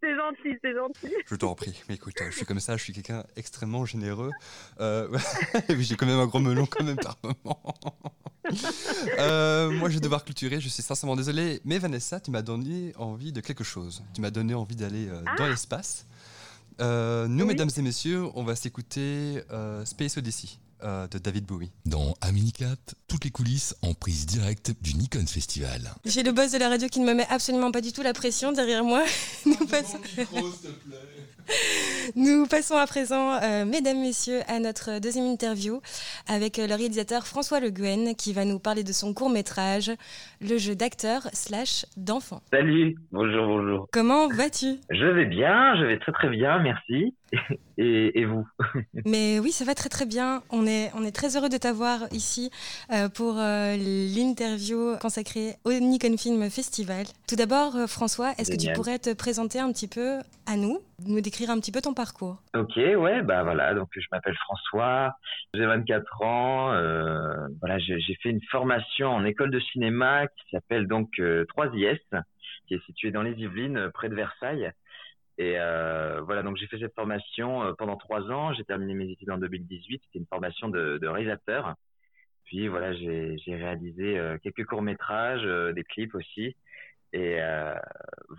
[0.02, 1.14] c'est gentil, c'est gentil.
[1.26, 1.82] Je t'en prie.
[1.88, 4.30] Mais écoute, je suis comme ça, je suis quelqu'un extrêmement généreux.
[4.80, 5.08] Euh...
[5.78, 7.74] J'ai quand même un gros melon quand même par moment.
[9.18, 10.60] Euh, moi, je vais devoir clôturer.
[10.60, 11.60] Je suis sincèrement désolé.
[11.64, 14.02] Mais Vanessa, tu m'as donné envie de quelque chose.
[14.14, 15.48] Tu m'as donné envie d'aller euh, dans ah.
[15.48, 16.06] l'espace.
[16.80, 21.70] Euh, nous, mesdames et messieurs, on va s'écouter euh, Space Odyssey euh, de David Bowie.
[21.86, 25.80] Dans Aminicap, toutes les coulisses en prise directe du Nikon Festival.
[26.04, 28.12] J'ai le boss de la radio qui ne me met absolument pas du tout la
[28.12, 29.02] pression derrière moi.
[29.46, 29.98] Nous passons...
[32.14, 35.80] Nous passons à présent, mesdames, messieurs, à notre deuxième interview
[36.28, 39.90] avec le réalisateur François Le Guen qui va nous parler de son court métrage,
[40.40, 42.42] le jeu d'acteur slash d'enfant.
[42.52, 43.88] Salut, bonjour, bonjour.
[43.92, 44.76] Comment vas-tu?
[44.90, 47.12] Je vais bien, je vais très très bien, merci.
[47.78, 48.46] Et, vous
[49.06, 50.42] Mais oui, ça va très très bien.
[50.50, 52.50] On est, on est très heureux de t'avoir ici
[52.92, 57.06] euh, pour euh, l'interview consacrée au Nikon Film Festival.
[57.28, 60.80] Tout d'abord, euh, François, est-ce que tu pourrais te présenter un petit peu à nous,
[61.06, 62.42] nous décrire un petit peu ton parcours?
[62.54, 65.14] Ok, ouais, bah voilà, donc je m'appelle François,
[65.54, 66.66] j'ai 24 ans,
[67.60, 71.98] voilà, j'ai fait une formation en école de cinéma qui s'appelle donc 3IS,
[72.66, 74.72] qui est située dans les Yvelines, près de Versailles.
[75.42, 78.52] Et euh, voilà, donc j'ai fait cette formation euh, pendant trois ans.
[78.52, 80.00] J'ai terminé mes études en 2018.
[80.04, 81.74] C'était une formation de, de réalisateur.
[82.44, 85.42] Puis voilà, j'ai réalisé euh, quelques courts métrages,
[85.74, 86.54] des clips aussi.
[87.12, 87.74] Et euh,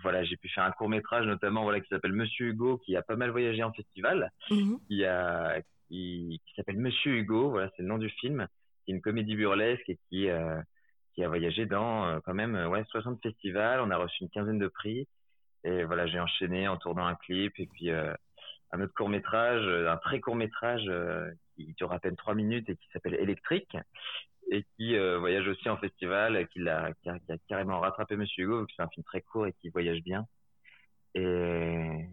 [0.02, 3.02] voilà, j'ai pu faire un court métrage notamment voilà qui s'appelle Monsieur Hugo, qui a
[3.02, 4.74] pas mal voyagé en festival, mmh.
[4.88, 7.50] qui a qui, qui s'appelle Monsieur Hugo.
[7.50, 8.48] Voilà, c'est le nom du film.
[8.86, 10.28] C'est une comédie burlesque et qui
[11.14, 13.80] qui a voyagé dans quand même ouais 60 festivals.
[13.80, 15.06] On a reçu une quinzaine de prix.
[15.64, 18.12] Et voilà, j'ai enchaîné en tournant un clip et puis euh,
[18.72, 22.34] un autre court métrage, euh, un très court métrage euh, qui dure à peine trois
[22.34, 23.76] minutes et qui s'appelle Électrique
[24.50, 28.60] et qui voyage aussi en festival, et qui, a, qui, a, carrément rattrapé Monsieur Hugo,
[28.60, 30.26] vu que c'est un film très court et qui voyage bien.
[31.14, 32.06] Et,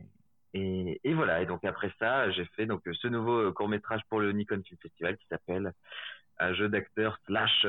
[0.53, 1.41] et, et, voilà.
[1.41, 4.79] Et donc après ça, j'ai fait donc ce nouveau court métrage pour le Nikon Film
[4.81, 5.73] Festival qui s'appelle
[6.39, 7.65] un jeu d'acteur slash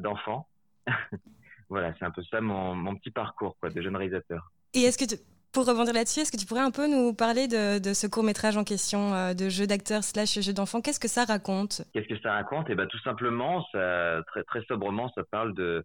[0.00, 0.48] d'enfant.
[1.68, 4.50] voilà, c'est un peu ça mon, mon petit parcours quoi, de jeune réalisateur.
[4.74, 5.14] Et est-ce que,
[5.52, 8.64] pour rebondir là-dessus, est-ce que tu pourrais un peu nous parler de, ce court-métrage en
[8.64, 10.80] question, euh, de jeu d'acteur slash jeu d'enfant?
[10.80, 11.82] Qu'est-ce que ça raconte?
[11.92, 12.68] Qu'est-ce que ça raconte?
[12.68, 15.84] Et eh ben, Tout simplement, ça, très, très sobrement, ça parle de,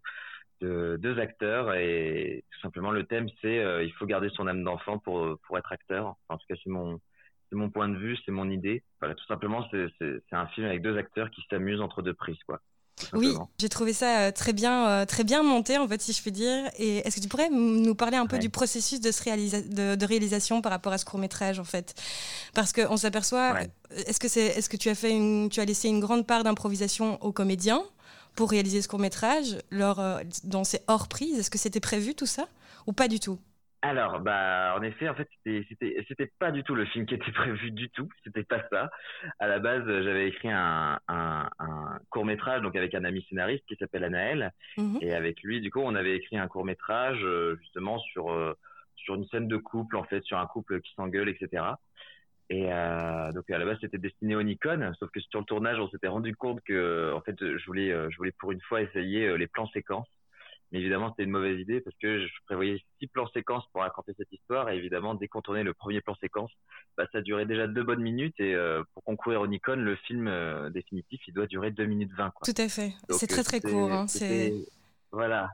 [0.60, 4.62] de deux acteurs et tout simplement le thème c'est euh, il faut garder son âme
[4.62, 6.14] d'enfant pour, pour être acteur.
[6.28, 7.00] en tout cas, c'est mon,
[7.50, 8.82] c'est mon point de vue, c'est mon idée.
[9.00, 12.42] Voilà, tout simplement, c'est un film avec deux acteurs qui s'amusent entre deux prises.
[12.46, 12.60] Quoi.
[13.12, 16.22] Oui, j'ai trouvé ça euh, très bien, euh, très bien monté en fait, si je
[16.22, 16.70] puis dire.
[16.78, 20.72] Et est-ce que tu pourrais nous parler un peu du processus de, de, réalisation par
[20.72, 21.94] rapport à ce court métrage en fait?
[22.54, 23.60] Parce qu'on s'aperçoit,
[24.06, 27.22] est-ce que est-ce que tu as fait une, tu as laissé une grande part d'improvisation
[27.22, 27.82] aux comédiens
[28.34, 31.38] pour réaliser ce court métrage, leur, euh, dans ces hors prise?
[31.38, 32.48] Est-ce que c'était prévu tout ça?
[32.86, 33.38] Ou pas du tout?
[33.84, 37.32] Alors, bah, en effet, en fait, c'était, c'était, pas du tout le film qui était
[37.32, 38.08] prévu du tout.
[38.24, 38.90] C'était pas ça.
[39.38, 43.64] À la base, j'avais écrit un, un, un court métrage, donc avec un ami scénariste
[43.66, 44.98] qui s'appelle Anaël, mhm.
[45.02, 48.54] et avec lui, du coup, on avait écrit un court métrage euh, justement sur euh,
[48.96, 51.62] sur une scène de couple, en fait, sur un couple qui s'engueule, etc.
[52.48, 55.78] Et euh, donc à la base, c'était destiné au Nikon, sauf que sur le tournage,
[55.78, 59.36] on s'était rendu compte que, en fait, je voulais, je voulais pour une fois essayer
[59.36, 60.08] les plans séquences
[60.72, 64.12] mais évidemment, c'était une mauvaise idée parce que je prévoyais six plans séquences pour raconter
[64.16, 64.68] cette histoire.
[64.70, 66.50] Et évidemment, dès qu'on tournait le premier plan séquence,
[66.96, 68.34] bah, ça durait déjà deux bonnes minutes.
[68.40, 72.12] Et euh, pour concourir au Nikon, le film euh, définitif, il doit durer deux minutes
[72.16, 72.32] vingt.
[72.42, 72.92] Tout à fait.
[73.10, 73.92] C'est très très court.
[73.92, 74.06] Hein,
[75.12, 75.50] voilà.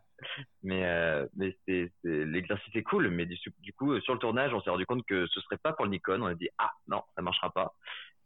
[0.62, 1.55] Mais, euh, mais
[2.03, 3.11] l'exercice est cool.
[3.11, 5.75] Mais du, du, coup, sur le tournage, on s'est rendu compte que ce serait pas
[5.75, 6.23] pour le Nikon.
[6.23, 7.75] On a dit, ah non, ça marchera pas.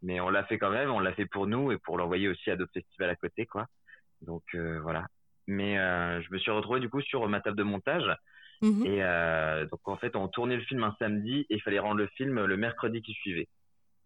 [0.02, 0.90] Mais on l'a fait quand même.
[0.90, 3.46] On l'a fait pour nous et pour l'envoyer aussi à d'autres festivals à côté.
[3.46, 3.66] quoi.
[4.20, 5.06] Donc voilà.
[5.46, 8.16] Mais euh, je me suis retrouvé du coup sur ma table de montage.
[8.62, 8.86] Mhm.
[8.86, 11.98] Et euh, donc en fait, on tournait le film un samedi et il fallait rendre
[11.98, 13.48] le film le mercredi qui suivait.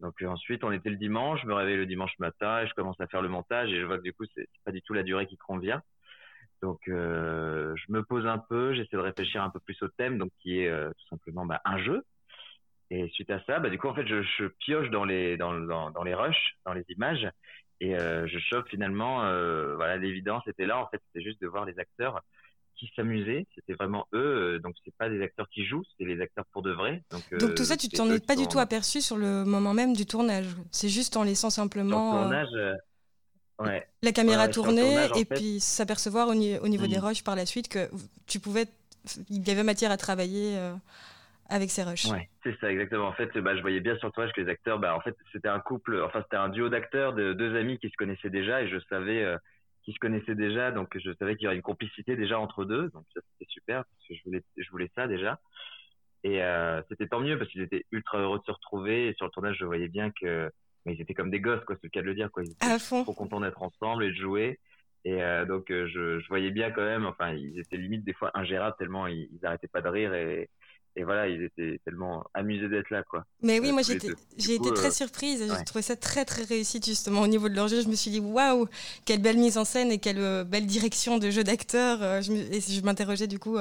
[0.01, 3.01] Donc ensuite, on était le dimanche, je me réveille le dimanche matin et je commence
[3.01, 5.03] à faire le montage et je vois que du coup, c'est pas du tout la
[5.03, 5.83] durée qui convient.
[6.62, 10.18] Donc euh, je me pose un peu, j'essaie de réfléchir un peu plus au thème,
[10.18, 12.05] donc qui est euh, tout simplement bah, un jeu.
[12.90, 15.55] Et suite à ça, bah, du coup en fait, je, je pioche dans les dans,
[15.55, 17.29] dans, dans les rushs, dans les images,
[17.81, 20.79] et euh, je chope finalement, euh, voilà, l'évidence était là.
[20.79, 22.23] En fait, c'était juste de voir les acteurs
[22.77, 23.47] qui s'amusaient.
[23.55, 24.61] C'était vraiment eux.
[24.61, 27.03] donc c'est pas des acteurs qui jouent, c'est les acteurs pour de vrai.
[27.11, 30.07] Donc, tout ça, tu t'en es pas du tout aperçu sur le moment même du
[30.07, 30.47] tournage.
[30.71, 32.23] C'est juste en laissant simplement.
[32.23, 32.79] tournage.
[33.61, 33.85] Ouais.
[34.03, 37.05] La caméra tourner et puis s'apercevoir au, niveau des mm.
[37.05, 37.91] rushs par la suite que
[38.27, 38.67] tu pouvais,
[39.29, 40.57] il y avait matière à travailler
[41.49, 42.07] avec ces rushs.
[42.07, 43.09] Ouais, c'est ça exactement.
[43.09, 45.49] En fait, bah, je voyais bien sur toi que les acteurs, bah, en fait, c'était
[45.49, 48.69] un couple, enfin c'était un duo d'acteurs de deux amis qui se connaissaient déjà et
[48.69, 49.37] je savais euh,
[49.83, 52.91] qu'ils se connaissaient déjà, donc je savais qu'il y aurait une complicité déjà entre deux,
[52.91, 55.41] donc ça c'était super parce que je voulais, je voulais ça déjà.
[56.25, 59.27] Et euh, c'était tant mieux parce qu'ils étaient ultra heureux de se retrouver et sur
[59.27, 60.51] le tournage, je voyais bien que
[60.85, 62.43] mais ils étaient comme des gosses, quoi, c'est le cas de le dire, quoi.
[62.45, 63.03] Ils étaient à fond.
[63.03, 64.59] trop contents d'être ensemble et de jouer.
[65.05, 68.13] Et euh, donc euh, je, je, voyais bien quand même, enfin ils étaient limite des
[68.13, 70.51] fois ingérables tellement ils, ils arrêtaient pas de rire et
[70.99, 73.25] et voilà, ils étaient tellement amusés d'être là, quoi.
[73.41, 74.09] Mais oui, moi j'ai été
[74.75, 75.47] très euh, surprise.
[75.57, 77.83] J'ai trouvé ça très très réussi justement au niveau de leur jeu.
[77.83, 78.67] Je me suis dit waouh,
[79.07, 82.03] quelle belle mise en scène et quelle euh, belle direction de jeu d'acteur.
[82.03, 83.59] Euh, et je m'interrogeais du coup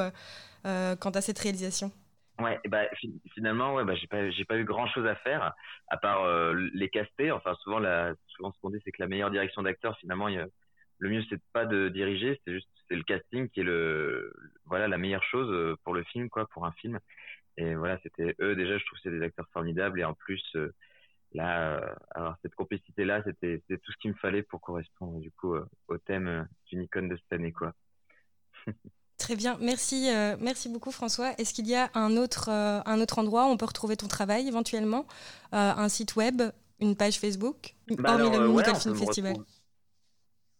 [0.63, 1.91] quant à cette réalisation.
[2.39, 2.83] Ouais, bah,
[3.33, 5.53] finalement, ouais, bah, j'ai pas, j'ai pas eu grand chose à faire
[5.89, 7.31] à part les caster.
[7.31, 11.09] Enfin, souvent, la, souvent ce qu'on dit, c'est que la meilleure direction d'acteur, finalement, le
[11.09, 14.33] mieux c'est pas de diriger, c'est juste c'est le casting qui est le,
[14.65, 16.99] voilà la meilleure chose pour le film, quoi, pour un film.
[17.57, 20.73] Et voilà, c'était eux déjà, je trouve c'est des acteurs formidables et en plus euh,
[21.33, 25.31] là, euh, alors cette complicité là, c'était tout ce qu'il me fallait pour correspondre du
[25.31, 27.73] coup euh, au thème d'une icône de cette année quoi.
[29.17, 31.31] Très bien, merci, merci beaucoup François.
[31.39, 34.47] Est-ce qu'il y a un autre, un autre endroit où on peut retrouver ton travail
[34.47, 35.07] éventuellement?
[35.51, 36.43] Un site web,
[36.79, 39.37] une page Facebook bah hormis le ouais, Film Festival?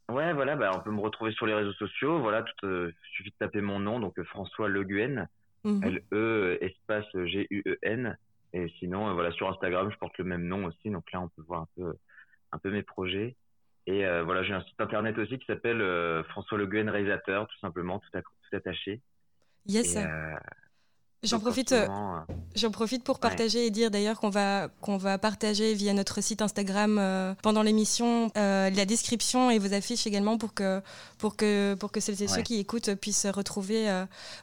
[0.10, 2.20] Ouais, voilà, bah, on peut me retrouver sur les réseaux sociaux.
[2.20, 5.30] Voilà, tout, suffit de taper mon nom, donc François Le Guen.
[5.64, 5.84] Mhm.
[5.84, 8.18] L-E, espace G-U-E-N.
[8.54, 10.90] Et sinon, euh, voilà, sur Instagram, je porte le même nom aussi.
[10.90, 11.94] Donc là, on peut voir un peu,
[12.52, 13.36] un peu mes projets.
[13.86, 17.48] Et euh, voilà, j'ai un site internet aussi qui s'appelle euh, François Le Guen réalisateur,
[17.48, 19.02] tout simplement, tout, tout attaché.
[19.66, 19.98] Yes.
[21.24, 21.88] J'en profite, euh,
[22.56, 26.44] j'en profite pour partager et dire d'ailleurs qu'on va, qu'on va partager via notre site
[26.44, 30.80] Instagram euh, pendant l'émission euh, la description et vos affiches également pour que,
[31.18, 33.88] pour que, pour que celles et ceux qui écoutent puissent retrouver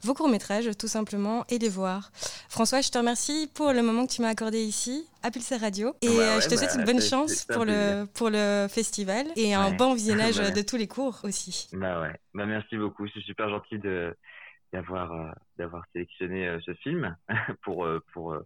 [0.03, 2.11] vos courts-métrages tout simplement et les voir.
[2.49, 5.95] François, je te remercie pour le moment que tu m'as accordé ici à Pulsar Radio.
[6.03, 9.71] Et je te souhaite bah, une bonne chance pour le, pour le festival et un
[9.71, 11.69] bon visionnage de tous les cours aussi.
[11.73, 14.15] Bah ouais, bah merci beaucoup, c'est super gentil de
[14.75, 17.17] d'avoir euh, d'avoir sélectionné euh, ce film
[17.63, 18.37] pour euh, pour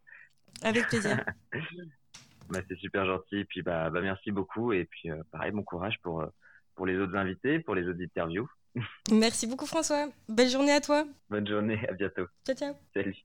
[0.62, 1.24] avec plaisir.
[2.50, 3.44] bah, c'est super gentil.
[3.46, 6.24] Puis bah, bah merci beaucoup et puis pareil bon courage pour
[6.74, 8.48] pour les autres invités, pour les autres interviews.
[9.10, 10.06] Merci beaucoup François.
[10.28, 11.04] Belle journée à toi.
[11.28, 12.26] Bonne journée, à bientôt.
[12.46, 12.74] Ciao ciao.
[12.94, 13.16] Salut.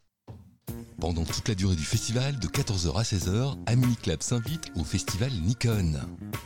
[1.00, 5.30] Pendant toute la durée du festival, de 14h à 16h, Amini Club s'invite au festival
[5.30, 6.00] Nikon.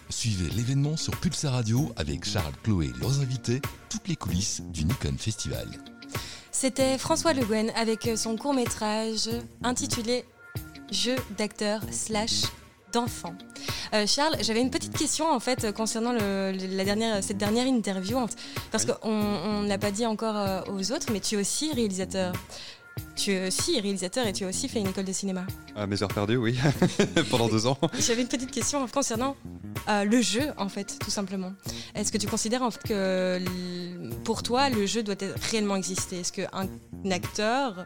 [0.10, 5.16] Suivez l'événement sur Pulsar Radio avec Charles, Chloé, leurs invités, toutes les coulisses du Nikon
[5.18, 5.68] Festival.
[6.60, 9.30] C'était François Le Guen avec son court métrage
[9.62, 10.26] intitulé
[10.90, 12.46] Jeu d'acteur slash
[12.92, 13.36] d'enfant.
[13.94, 18.18] Euh, Charles, j'avais une petite question en fait concernant la dernière, cette dernière interview,
[18.72, 22.34] parce qu'on n'a pas dit encore euh, aux autres, mais tu es aussi réalisateur.
[23.16, 25.46] Tu es aussi réalisateur et tu as aussi fait une école de cinéma.
[25.76, 26.58] À mes heures perdues, oui,
[27.32, 27.78] pendant deux ans.
[28.00, 29.36] J'avais une petite question concernant
[29.90, 31.54] euh, le jeu, en fait, tout simplement.
[31.96, 33.42] Est-ce que tu considères en fait que
[34.24, 35.16] pour toi, le jeu doit
[35.52, 36.20] réellement exister?
[36.20, 36.68] Est-ce qu'un
[37.12, 37.86] acteur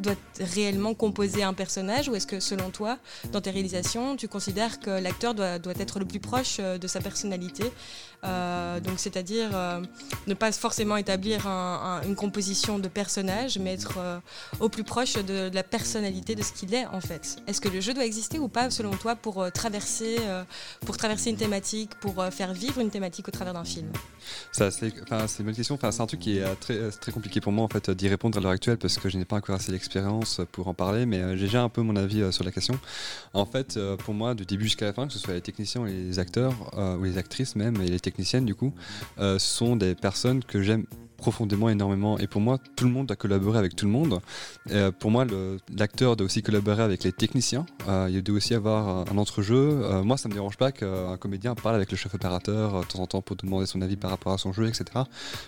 [0.00, 2.98] doit réellement composer un personnage ou est-ce que selon toi,
[3.32, 6.86] dans tes réalisations, tu considères que l'acteur doit, doit, être le plus proche euh, de
[6.86, 7.64] sa personnalité?
[8.24, 9.80] Euh, donc c'est-à-dire euh,
[10.26, 13.98] ne pas forcément établir une composition de personnage, mais être
[14.60, 17.36] au plus proche de, la personnalité de ce qu'il est en fait.
[17.46, 20.16] Est-ce que le jeu doit exister ou pas selon toi pour traverser,
[20.84, 23.88] pour traverser une thématique, pour faire vivre une thématique au travers d'un film?
[24.52, 25.78] C'est une bonne question.
[25.80, 28.52] c'est un truc qui est très, compliqué pour moi en fait d'y répondre à l'heure
[28.52, 31.46] actuelle parce que je n'ai pas encore assez expérience pour en parler, mais euh, j'ai
[31.46, 32.78] déjà un peu mon avis euh, sur la question.
[33.34, 35.84] En fait, euh, pour moi, du début jusqu'à la fin, que ce soit les techniciens
[35.84, 36.54] les acteurs,
[36.98, 38.72] ou les actrices même, les techniciennes du coup,
[39.38, 42.18] sont des personnes que j'aime profondément, énormément.
[42.18, 44.20] Et pour moi, tout le monde a collaboré avec tout le monde.
[44.70, 45.26] Euh, pour moi,
[45.76, 47.66] l'acteur doit aussi collaborer avec les techniciens.
[47.88, 49.80] Euh, il doit aussi avoir un entrejeu.
[49.82, 53.00] Euh, moi, ça me dérange pas qu'un comédien parle avec le chef opérateur de temps
[53.00, 54.84] en temps pour demander son avis par rapport à son jeu, etc.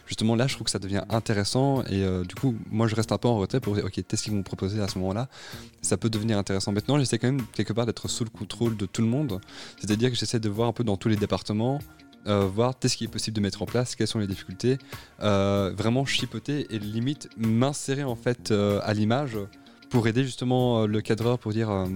[0.07, 1.85] Justement, là, je trouve que ça devient intéressant.
[1.85, 4.33] Et du coup, moi, je reste un peu en retrait pour dire, OK, qu'est-ce qu'ils
[4.33, 5.29] vont proposer à ce moment-là?
[5.83, 6.73] Ça peut devenir intéressant.
[6.73, 9.41] Maintenant, j'essaie quand même quelque part d'être sous le contrôle de tout le monde.
[9.79, 11.79] C'est-à-dire que j'essaie de voir un peu dans tous les départements
[12.27, 14.79] euh, voir ce qui est possible de mettre en place, quelles sont les difficultés,
[15.23, 19.39] euh, vraiment chipoter et limite m'insérer en fait euh, à l'image
[19.89, 21.87] pour aider justement le cadreur pour dire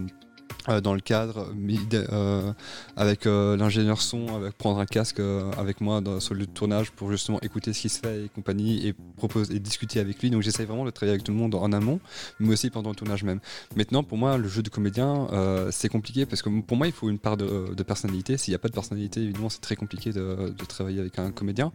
[0.69, 1.49] euh, dans le cadre,
[1.95, 2.53] euh,
[2.97, 5.21] avec euh, l'ingénieur son, avec prendre un casque
[5.59, 8.29] avec moi sur le lieu de tournage pour justement écouter ce qui se fait et
[8.29, 10.31] compagnie et proposer et discuter avec lui.
[10.31, 12.01] Donc j'essaie vraiment de travailler avec tout le monde en amont,
[12.39, 13.41] mais aussi pendant le tournage même.
[13.77, 15.27] Maintenant, pour moi, le jeu de comédien,
[15.71, 18.37] c'est compliqué parce que pour moi, il faut une part de, personnalité.
[18.37, 21.73] S'il n'y a pas de personnalité, évidemment, c'est très compliqué de, travailler avec un comédien.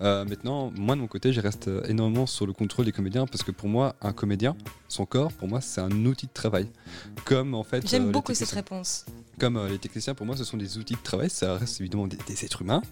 [0.00, 3.50] maintenant, moi de mon côté, je reste énormément sur le contrôle des comédiens parce que
[3.50, 4.56] pour moi, un comédien,
[4.88, 6.68] son corps, pour moi, c'est un outil de travail.
[7.24, 7.86] Comme en fait.
[7.88, 9.06] J'aime beaucoup cette réponse.
[9.40, 11.30] Comme euh, les techniciens, pour moi, ce sont des outils de travail.
[11.30, 12.82] Ça reste évidemment des, êtres humains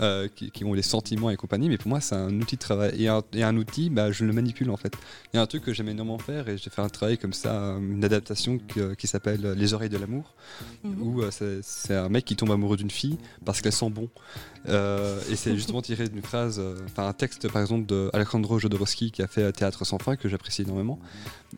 [0.00, 3.00] euh, qui, ont des sentiments et compagnie, mais pour moi, c'est un outil de travail.
[3.00, 4.92] Et un, et un outil, bah, je le manipule en fait.
[5.32, 7.32] Il y a un truc que j'aime énormément faire et j'ai fait un travail comme
[7.32, 8.58] ça, une adaptation
[8.98, 10.34] qui, s'appelle Les oreilles de l'amour,
[10.82, 11.02] mhm.
[11.02, 11.30] où euh,
[11.62, 14.08] c'est un mec qui tombe amoureux d'une fille parce qu'elle sent bon.
[14.66, 19.22] et c'est justement tiré d'une phrase, enfin un texte par exemple de Alejandro Jodorowsky qui
[19.22, 20.98] a fait Théâtre sans fin que j'apprécie énormément.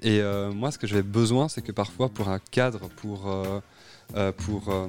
[0.03, 0.21] Et
[0.53, 3.61] moi, ce que j'avais besoin, c'est que parfois pour un cadre, pour, euh, euh,
[4.37, 4.89] pour, euh,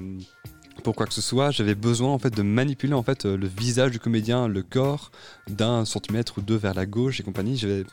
[0.83, 3.91] pour quoi que ce soit, j'avais besoin en fait de manipuler en fait le visage
[3.91, 5.11] du comédien, le corps
[5.47, 7.57] d'un centimètre ou deux vers la gauche et compagnie.
[7.57, 7.83] Je,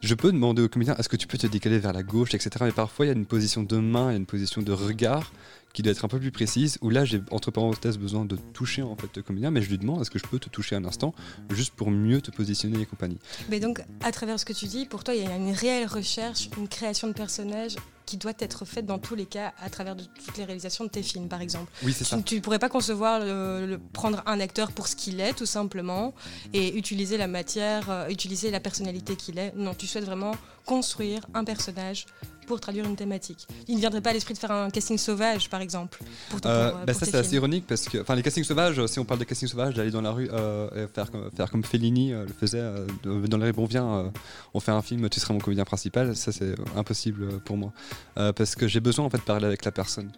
[0.00, 2.50] je peux demander au comédien est-ce que tu peux te décaler vers la gauche, etc.
[2.62, 4.72] Mais parfois il y a une position de main, il y a une position de
[4.72, 5.32] regard
[5.72, 8.82] qui doit être un peu plus précise, où là j'ai entre parenthèses besoin de toucher
[8.82, 10.84] en fait le comédien, mais je lui demande est-ce que je peux te toucher un
[10.84, 11.14] instant,
[11.50, 13.18] juste pour mieux te positionner et compagnie.
[13.50, 15.86] Mais donc à travers ce que tu dis, pour toi il y a une réelle
[15.86, 17.76] recherche, une création de personnage
[18.08, 20.88] qui doit être faite dans tous les cas à travers de toutes les réalisations de
[20.88, 21.70] tes films, par exemple.
[21.82, 22.18] Oui, c'est ça.
[22.24, 26.14] Tu ne pourrais pas concevoir le, prendre un acteur pour ce qu'il est, tout simplement,
[26.54, 29.52] et utiliser la matière, euh, utiliser la personnalité qu'il est.
[29.54, 30.32] Non, tu souhaites vraiment
[30.64, 32.06] construire un personnage
[32.48, 33.46] pour traduire une thématique.
[33.68, 36.00] Il ne viendrait pas à l'esprit de faire un casting sauvage, par exemple.
[36.46, 39.20] Euh, bah, ça, c'est assez ironique parce que, enfin, les castings sauvages, si on parle
[39.20, 42.62] de casting sauvage, d'aller dans la rue euh, faire, faire comme Fellini euh, le faisait
[43.04, 44.10] dans les bon viens,
[44.54, 46.16] on fait un film, tu seras mon comédien principal.
[46.16, 47.72] Ça, c'est impossible pour moi
[48.14, 50.10] parce que j'ai besoin en fait de parler avec la personne.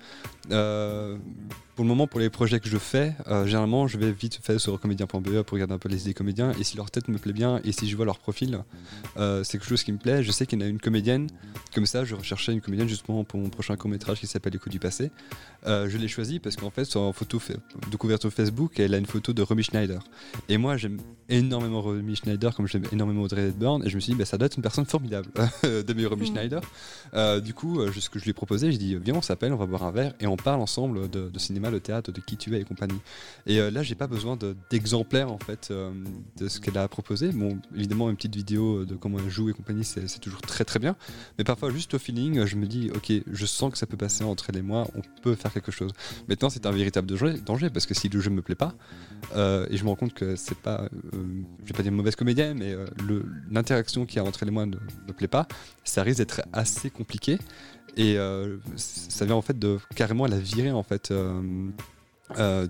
[0.45, 4.79] pour le moment, pour les projets que je fais, généralement, je vais vite faire sur
[4.79, 7.61] comédien.be pour regarder un peu les idées comédiens et si leur tête me plaît bien
[7.65, 8.63] et si je vois leur profil,
[9.17, 10.23] c'est quelque chose qui me plaît.
[10.31, 11.27] Je sais qu'il y en a une comédienne,
[11.75, 14.59] comme ça, je recherchais une comédienne justement pour mon prochain court métrage qui s'appelle Les
[14.59, 15.11] coups du passé.
[15.67, 17.41] Euh, je l'ai choisie parce qu'en fait, sur photo
[17.91, 20.03] de couverture Facebook, elle a une photo de Romy Schneider.
[20.49, 23.85] Et moi, j'aime énormément Romy Schneider, comme j'aime énormément Audrey Hepburn.
[23.85, 25.29] Et je me suis dit, bah, ça doit être une personne formidable
[25.87, 26.27] d'aimer Romy mm.
[26.27, 26.61] Schneider.
[27.15, 29.53] Euh, du coup, euh, ce que je lui ai proposé, je dit, viens, on s'appelle,
[29.53, 32.37] on va boire un verre et on parle ensemble de, cinéma, de théâtre, de qui
[32.37, 33.01] tu es et compagnie.
[33.47, 34.37] Et là, j'ai pas besoin
[34.71, 37.31] d'exemplaires en fait de ce qu'elle a proposé.
[37.31, 40.79] Bon, évidemment, une petite vidéo de comment elle joue et compagnie, c'est toujours très très
[40.79, 40.97] bien.
[41.39, 44.25] Mais parfois, juste au feeling, je me dis, ok, je sens que ça peut passer
[44.25, 45.93] entre elle et moi, on peut faire quelque chose.
[46.29, 48.75] Maintenant, c'est un véritable danger, parce que si le jeu me plaît pas,
[49.35, 50.89] euh, et je me rends compte que c'est pas, euh,
[51.65, 52.87] je vais pas dire mauvaise comédienne, mais euh,
[53.51, 55.47] l'interaction qu'il y a entre elle et moi ne me plaît pas,
[55.85, 57.39] ça risque d'être assez compliqué.
[57.97, 58.17] Et
[58.77, 61.13] ça vient en fait de carrément la virer en fait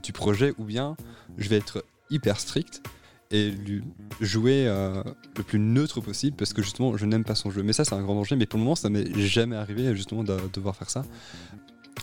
[0.02, 0.96] du projet, ou bien
[1.36, 2.82] je vais être hyper strict
[3.30, 3.82] et lui
[4.20, 7.62] jouer le plus neutre possible parce que justement je n'aime pas son jeu.
[7.62, 10.24] Mais ça c'est un grand danger, mais pour le moment ça m'est jamais arrivé justement
[10.24, 11.04] de devoir faire ça.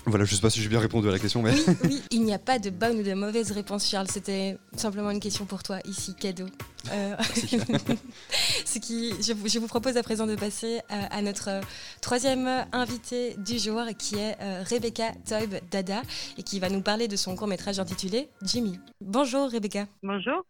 [0.05, 1.53] Voilà, je sais pas si j'ai bien répondu à la question, mais.
[1.53, 4.07] Oui, oui il n'y a pas de bonne ou de mauvaise réponse, Charles.
[4.07, 6.45] C'était simplement une question pour toi, ici, cadeau.
[6.91, 7.15] Euh,
[8.65, 11.49] ce qui, je, je, vous propose à présent de passer à, notre
[12.01, 16.01] troisième invité du jour, qui est euh, Rebecca Toib Dada,
[16.37, 18.79] et qui va nous parler de son court-métrage intitulé Jimmy.
[19.01, 19.87] Bonjour, Rebecca.
[20.03, 20.43] Bonjour.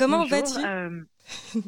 [0.00, 0.64] Comment vas-tu?
[0.64, 1.02] euh,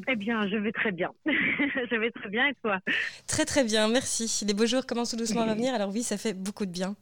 [0.09, 1.11] Eh bien, je vais très bien.
[1.27, 2.79] je vais très bien et toi?
[3.27, 4.45] Très très bien, merci.
[4.47, 6.97] Les beaux jours commencent tout doucement à revenir, alors oui, ça fait beaucoup de bien.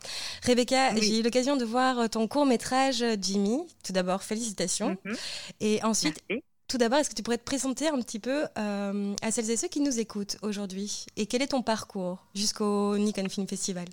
[0.44, 3.60] Rebecca, j'ai eu l'occasion de voir ton court métrage Jimmy.
[3.84, 4.96] Tout d'abord, félicitations.
[5.04, 5.16] Mhm.
[5.60, 6.20] Et ensuite,
[6.68, 9.56] tout d'abord, est-ce que tu pourrais te présenter un petit peu euh, à celles et
[9.56, 11.06] ceux qui nous écoutent aujourd'hui?
[11.16, 13.86] Et quel est ton parcours jusqu'au Nikon Film Festival?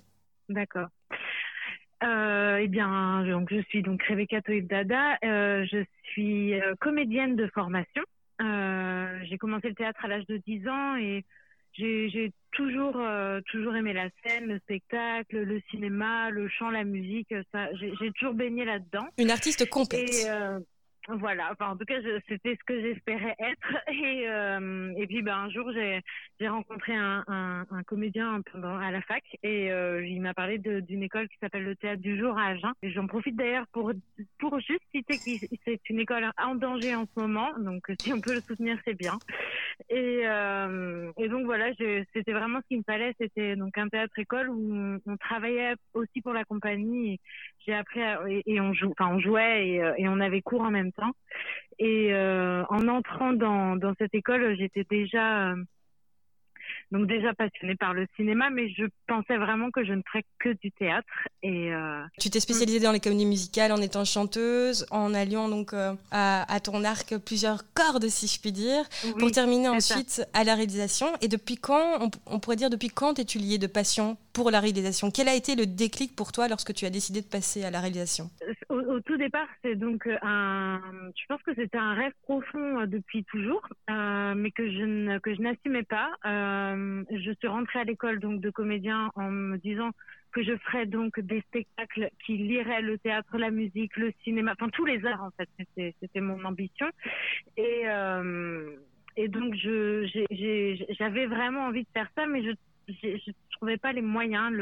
[0.48, 0.88] D'accord.
[2.04, 5.18] Euh, eh bien, donc je suis donc Rebecca Toib Dada.
[5.24, 8.02] Euh, je suis euh, comédienne de formation.
[8.40, 11.24] Euh, j'ai commencé le théâtre à l'âge de 10 ans et
[11.74, 17.34] j'ai toujours euh, toujours aimé la scène, le spectacle, le cinéma, le chant, la musique.
[17.52, 19.06] Ça, j'ai toujours baigné là-dedans.
[19.18, 20.08] Une artiste complète.
[20.08, 20.28] Et,
[21.08, 23.76] voilà, enfin, en tout cas, c'était ce que j'espérais être.
[23.88, 28.90] Et, euh, et puis, ben, un jour, j'ai rencontré un, un, un, comédien pendant, à
[28.90, 32.38] la fac et euh, il m'a parlé d'une école qui s'appelle le Théâtre du Jour
[32.38, 32.72] à Agen.
[32.82, 33.92] J'en profite d'ailleurs pour,
[34.38, 37.48] pour juste citer que c'est une école en danger en ce moment.
[37.58, 39.18] Donc, si on peut le soutenir, c'est bien.
[39.90, 41.72] Et, euh, et donc, voilà,
[42.12, 43.14] c'était vraiment ce qu'il me fallait.
[43.18, 47.20] C'était donc un théâtre-école où on, travaillait aussi pour la compagnie.
[47.68, 50.70] J'ai appris et, et, on, joue, enfin, on jouait et, et on avait cours en
[50.70, 51.12] même temps.
[51.78, 55.56] Et euh, en entrant dans, dans cette école, j'étais déjà euh,
[56.90, 60.50] Donc déjà passionnée par le cinéma, mais je pensais vraiment que je ne ferais que
[60.62, 61.06] du théâtre.
[61.42, 65.74] Et euh, tu t'es spécialisée dans les comédies musicales en étant chanteuse, en alliant donc
[65.74, 68.84] euh, à, ton arc plusieurs cordes, si je puis dire,
[69.18, 71.08] pour terminer ensuite à la réalisation.
[71.20, 74.60] Et depuis quand, on, on pourrait dire depuis quand es-tu liée de passion pour la
[74.60, 75.10] réalisation?
[75.10, 77.80] Quel a été le déclic pour toi lorsque tu as décidé de passer à la
[77.80, 78.30] réalisation?
[78.70, 80.80] Au, tout départ, c'est donc un.
[81.16, 85.42] Je pense que c'était un rêve profond depuis toujours, mais que je ne que je
[85.42, 86.10] n'assumais pas.
[86.24, 86.77] Euh,
[87.10, 89.90] je suis rentrée à l'école donc de comédien en me disant
[90.32, 94.68] que je ferais donc des spectacles qui liraient le théâtre, la musique, le cinéma, enfin
[94.70, 95.48] tous les arts en fait.
[96.00, 96.86] C'était mon ambition
[97.56, 98.76] et euh,
[99.28, 102.52] donc j'avais vraiment envie de faire ça, mais je
[102.88, 104.52] je trouvais pas les moyens.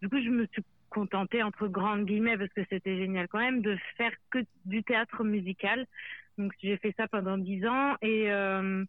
[0.00, 3.62] Du coup je me suis contentée entre grandes guillemets parce que c'était génial quand même
[3.62, 5.86] de faire que du théâtre musical.
[6.38, 8.84] Donc j'ai fait ça pendant dix ans et euh,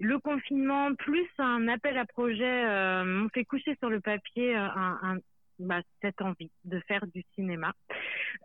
[0.00, 4.66] le confinement plus un appel à projet euh, m'ont fait coucher sur le papier euh,
[4.76, 5.18] un,
[5.60, 7.72] bah, cette envie de faire du cinéma.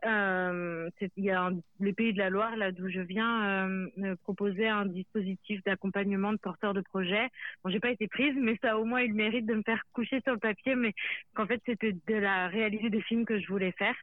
[0.06, 1.50] Euh, il y a
[1.80, 6.38] les Pays de la Loire, là d'où je viens, euh, proposait un dispositif d'accompagnement de
[6.38, 7.30] porteurs de projets.
[7.64, 10.20] Bon, j'ai pas été prise, mais ça au moins le mérite de me faire coucher
[10.22, 10.94] sur le papier, mais
[11.36, 13.96] qu'en fait c'était de la réaliser des films que je voulais faire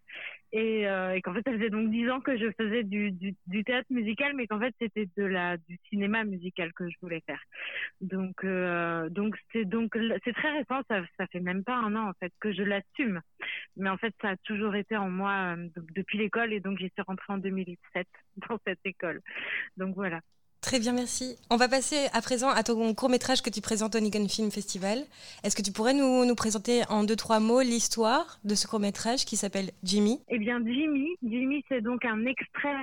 [0.53, 3.35] et, euh, et qu'en fait ça faisait donc dix ans que je faisais du, du,
[3.47, 7.23] du théâtre musical, mais qu'en fait c'était de la du cinéma musical que je voulais
[7.27, 7.41] faire.
[8.01, 12.09] Donc euh, donc c'est donc c'est très récent, ça ça fait même pas un an
[12.11, 13.21] en fait que je l'assume,
[13.77, 16.91] mais en fait ça a toujours été en moi euh, depuis l'école et donc j'y
[16.91, 18.07] suis rentrée en 2007
[18.49, 19.21] dans cette école.
[19.77, 20.21] Donc voilà.
[20.63, 21.37] Très bien, merci.
[21.51, 24.51] On va passer à présent à ton court métrage que tu présentes au Nikon Film
[24.53, 25.01] Festival.
[25.43, 28.79] Est-ce que tu pourrais nous, nous présenter en deux, trois mots l'histoire de ce court
[28.79, 30.21] métrage qui s'appelle Jimmy?
[30.29, 32.77] Eh bien, Jimmy, Jimmy c'est donc un extrait,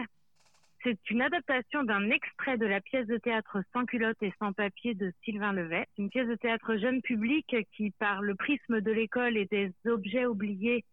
[0.84, 4.94] c'est une adaptation d'un extrait de la pièce de théâtre Sans culotte et sans papier
[4.94, 5.88] de Sylvain Levet.
[5.98, 10.26] Une pièce de théâtre jeune public qui, par le prisme de l'école et des objets
[10.26, 10.84] oubliés,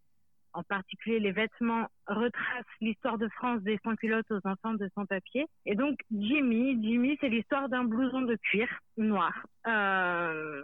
[0.56, 5.46] en particulier les vêtements, retrace l'histoire de France des sans-culottes aux enfants de sans-papier.
[5.66, 9.32] Et donc Jimmy, Jimmy, c'est l'histoire d'un blouson de cuir noir.
[9.66, 10.62] Euh,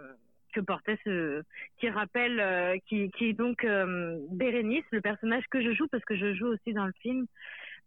[0.53, 1.41] que portait ce
[1.79, 6.05] qui rappelle euh, qui, qui est donc euh, Bérénice le personnage que je joue parce
[6.05, 7.25] que je joue aussi dans le film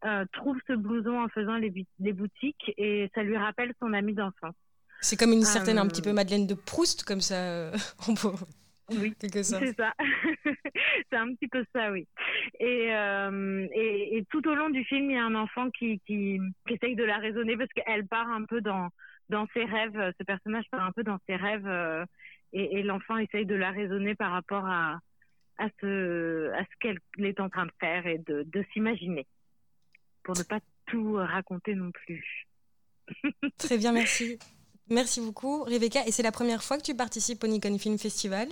[0.05, 4.15] euh, trouve ce blouson en faisant les, les boutiques et ça lui rappelle son ami
[4.15, 4.57] d'enfance
[5.01, 7.71] c'est comme une certaine un petit peu Madeleine de Proust comme ça
[8.09, 8.35] on peut
[8.91, 9.45] oui, c'est
[9.77, 9.93] ça.
[11.11, 12.07] c'est un petit peu ça, oui.
[12.61, 16.01] Et, euh, et, tout au long du film, il y a un enfant qui,
[16.69, 18.91] essaye de la raisonner parce qu'elle part un peu dans,
[19.55, 20.13] ses rêves.
[20.19, 22.05] Ce personnage part un peu dans ses rêves euh,
[22.53, 25.01] et, l'enfant essaye de la raisonner par rapport à,
[25.59, 29.27] à ce, à ce qu'elle est en train de faire et de, de s'imaginer
[30.23, 32.47] pour ne pas tout raconter non plus.
[33.59, 34.39] Très bien, merci.
[34.89, 36.07] Merci beaucoup, Rebecca.
[36.07, 38.49] Et c'est la première fois que tu participes au Nikon Film Festival?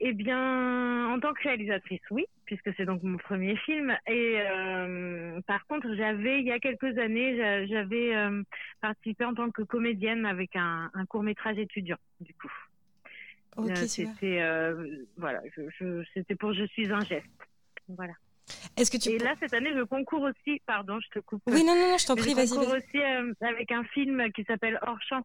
[0.00, 3.96] Eh bien, en tant que réalisatrice, oui, puisque c'est donc mon premier film.
[4.06, 8.42] Et euh, par contre, j'avais, il y a quelques années, j'avais euh,
[8.80, 12.52] participé en tant que comédienne avec un, un court métrage étudiant, du coup.
[13.56, 14.40] Ok, euh, c'était
[15.16, 17.26] voilà, je, c'était pour Je suis un geste.
[17.88, 18.12] Voilà.
[18.76, 21.42] Est-ce que tu Et là, cette année, je concours aussi, pardon, je te coupe.
[21.46, 22.48] Oui, non, non, non je t'en prie, vas-y.
[22.48, 23.02] Je concours aussi
[23.40, 25.22] avec un film qui s'appelle Hors champ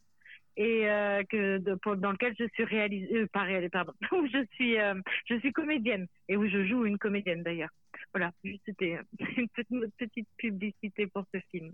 [0.57, 1.57] et euh, que
[1.95, 3.93] dans lequel je suis réalisée euh, pas pardon.
[4.11, 4.95] Où je suis euh,
[5.25, 7.69] je suis comédienne et où je joue une comédienne d'ailleurs.
[8.13, 8.31] Voilà
[8.65, 8.99] c'était
[9.37, 11.73] une petite, petite, publicité pour ce film.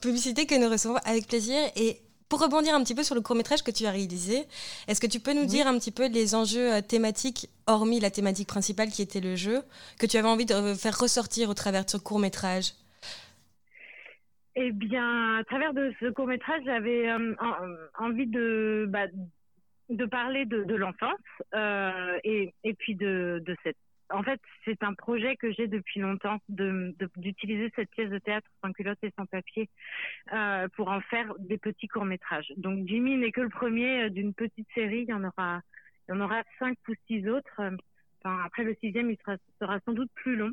[0.00, 1.58] Publicité que nous recevons avec plaisir.
[1.76, 4.44] Et pour rebondir un petit peu sur le court métrage que tu as réalisé,
[4.88, 8.48] est-ce que tu peux nous dire un petit peu les enjeux thématiques, hormis la thématique
[8.48, 9.62] principale qui était le jeu,
[9.98, 12.72] que tu avais envie de faire ressortir au travers de ce court métrage
[14.54, 17.34] eh bien, à travers de ce court métrage, j'avais euh,
[17.98, 19.06] envie de bah,
[19.88, 21.18] de parler de, de l'enfance
[21.54, 23.76] euh, et, et puis de, de cette.
[24.10, 28.46] En fait, c'est un projet que j'ai depuis longtemps de d'utiliser cette pièce de théâtre
[28.62, 29.70] sans culotte et sans papier
[30.34, 32.52] euh, pour en faire des petits courts métrages.
[32.58, 35.02] Donc Jimmy n'est que le premier d'une petite série.
[35.02, 35.62] Il y en aura
[36.08, 37.60] il y en aura cinq ou six autres.
[38.24, 40.52] Enfin, après le sixième, il sera, sera sans doute plus long.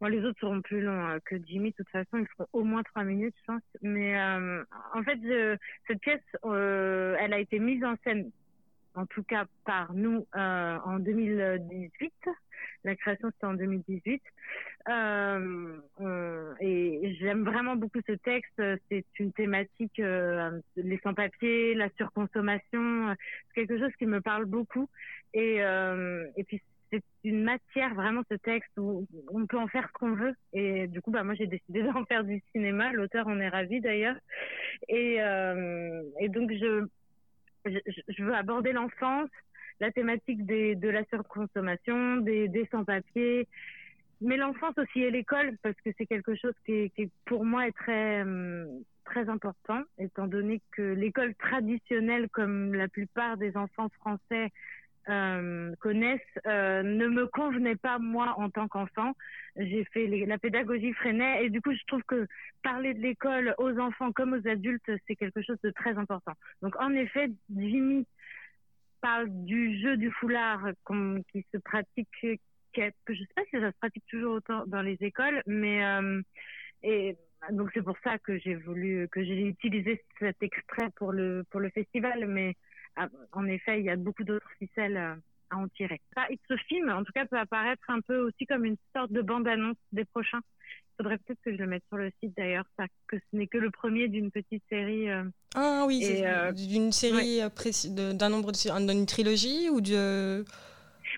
[0.00, 1.70] Bon, les autres seront plus longs euh, que Jimmy.
[1.70, 3.62] De toute façon, ils feront au moins trois minutes, je pense.
[3.80, 4.62] Mais euh,
[4.94, 5.18] en fait,
[5.86, 8.30] cette pièce, euh, elle a été mise en scène,
[8.94, 12.12] en tout cas par nous, en 2018.
[12.84, 14.22] La création, c'était en 2018.
[16.60, 18.62] et j'aime vraiment beaucoup ce texte.
[18.90, 23.14] C'est une thématique, les sans-papiers, la surconsommation.
[23.48, 24.88] C'est quelque chose qui me parle beaucoup.
[25.32, 26.60] Et, et puis,
[26.90, 30.34] c'est une matière vraiment ce texte où on peut en faire ce qu'on veut.
[30.52, 32.92] Et du coup bah moi j'ai décidé d'en faire du cinéma.
[32.92, 34.16] L'auteur en est ravi d'ailleurs.
[34.88, 36.86] Et euh, et donc je
[37.64, 39.30] je, veux aborder l'enfance,
[39.80, 43.48] la thématique des, de la surconsommation, des, des sans-papiers,
[44.20, 47.76] mais l'enfance aussi et l'école parce que c'est quelque chose qui, qui, pour moi est
[47.76, 54.50] très hum, très important étant donné que l'école traditionnelle comme la plupart des enfants français
[55.08, 59.12] euh, connaissent euh, ne me convenait pas moi en tant qu'enfant.
[59.56, 62.26] J'ai fait la pédagogie freinait et du coup je trouve que
[62.62, 66.32] parler de l'école aux enfants comme aux adultes c'est quelque chose de très important.
[66.62, 68.06] Donc en effet Jimmy
[69.00, 70.68] parle du jeu du foulard
[71.32, 72.08] qui se pratique
[73.04, 76.20] que je sais pas si ça se pratique toujours autant dans les écoles, mais euh,
[76.82, 77.16] et
[77.50, 81.60] donc c'est pour ça que j'ai voulu que j'ai utilisé cet extrait pour le pour
[81.60, 82.54] le festival, mais
[83.32, 85.14] en effet il y a beaucoup d'autres ficelles euh,
[85.50, 86.00] à en tirer.
[86.48, 89.76] ce film, en tout cas, peut apparaître un peu aussi comme une sorte de bande-annonce
[89.92, 90.40] des prochains.
[90.64, 92.64] Il faudrait peut-être que je le mette sur le site d'ailleurs,
[93.06, 95.08] que ce n'est que le premier d'une petite série.
[95.10, 95.24] Euh,
[95.54, 96.00] ah oui,
[96.54, 97.40] d'une série
[97.90, 100.44] d'un nombre de, d'une trilogie ou de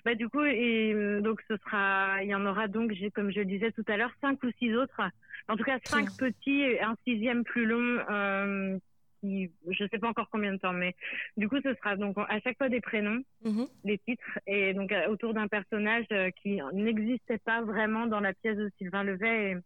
[0.05, 3.39] bah, du coup, et, euh, donc ce sera, il y en aura donc, comme je
[3.39, 5.01] le disais tout à l'heure, cinq ou six autres.
[5.47, 7.99] En tout cas, cinq petits et un sixième plus long.
[8.09, 8.77] Euh,
[9.19, 10.95] qui, je sais pas encore combien de temps, mais
[11.37, 14.91] du coup, ce sera donc à chaque fois des prénoms, mm des titres, et donc
[14.91, 19.51] euh, autour d'un personnage euh, qui n'existait pas vraiment dans la pièce de Sylvain Levet.
[19.51, 19.57] Et,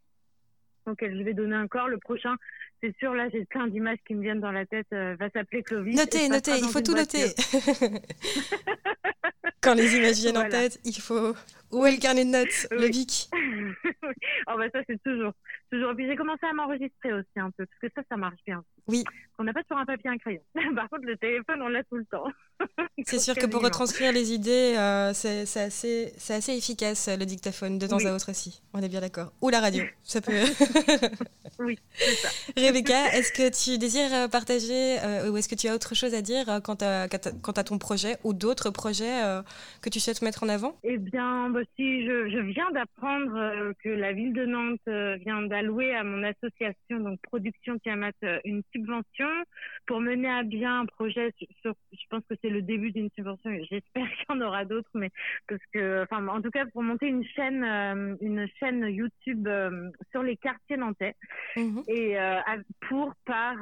[0.86, 1.88] donc je vais donner un corps.
[1.88, 2.36] Le prochain,
[2.82, 5.96] c'est sûr, là j'ai plein d'images qui me viennent dans la tête, va s'appeler Clovis.
[5.96, 7.34] Notez, notez, il faut tout noter.
[9.62, 11.34] Quand les images viennent en tête, il faut.
[11.74, 13.30] Où est le carnet de notes, le bic
[14.48, 15.34] oh bah ça c'est toujours,
[15.72, 15.92] toujours.
[15.92, 18.64] Et puis j'ai commencé à m'enregistrer aussi un peu parce que ça, ça marche bien.
[18.88, 19.04] Oui.
[19.40, 20.42] On n'a pas sur un papier un crayon.
[20.76, 22.26] Par contre, le téléphone, on l'a tout le temps.
[23.06, 27.88] c'est sûr que pour retranscrire les idées, euh, c'est assez, assez efficace le dictaphone de
[27.88, 28.62] temps à autre aussi.
[28.74, 29.34] On est bien d'accord.
[29.42, 30.32] Ou la radio, ça peut.
[31.60, 32.30] oui, c'est ça.
[32.58, 36.14] Rebecca, est-ce que tu désires euh, partager euh, ou est-ce que tu as autre chose
[36.14, 39.22] à dire quant à, quant à ton projet ou d'autres projets
[39.82, 40.78] que tu souhaites mettre en avant?
[40.84, 46.04] Eh bien, bah, je, je viens d'apprendre que la ville de Nantes vient d'allouer à
[46.04, 48.12] mon association, donc Production Tiamat,
[48.46, 49.28] une subvention
[49.86, 51.34] pour mener à bien un projet.
[51.62, 53.52] Sur, je pense que c'est le début d'une subvention.
[53.70, 55.10] J'espère qu'il y en aura d'autres, mais
[55.48, 59.90] parce que, enfin, en tout cas, pour monter une chaîne, euh, une chaîne YouTube euh,
[60.12, 61.16] sur les quartiers nantais
[61.56, 61.84] mhm.
[61.88, 62.40] et euh,
[62.88, 63.56] pour par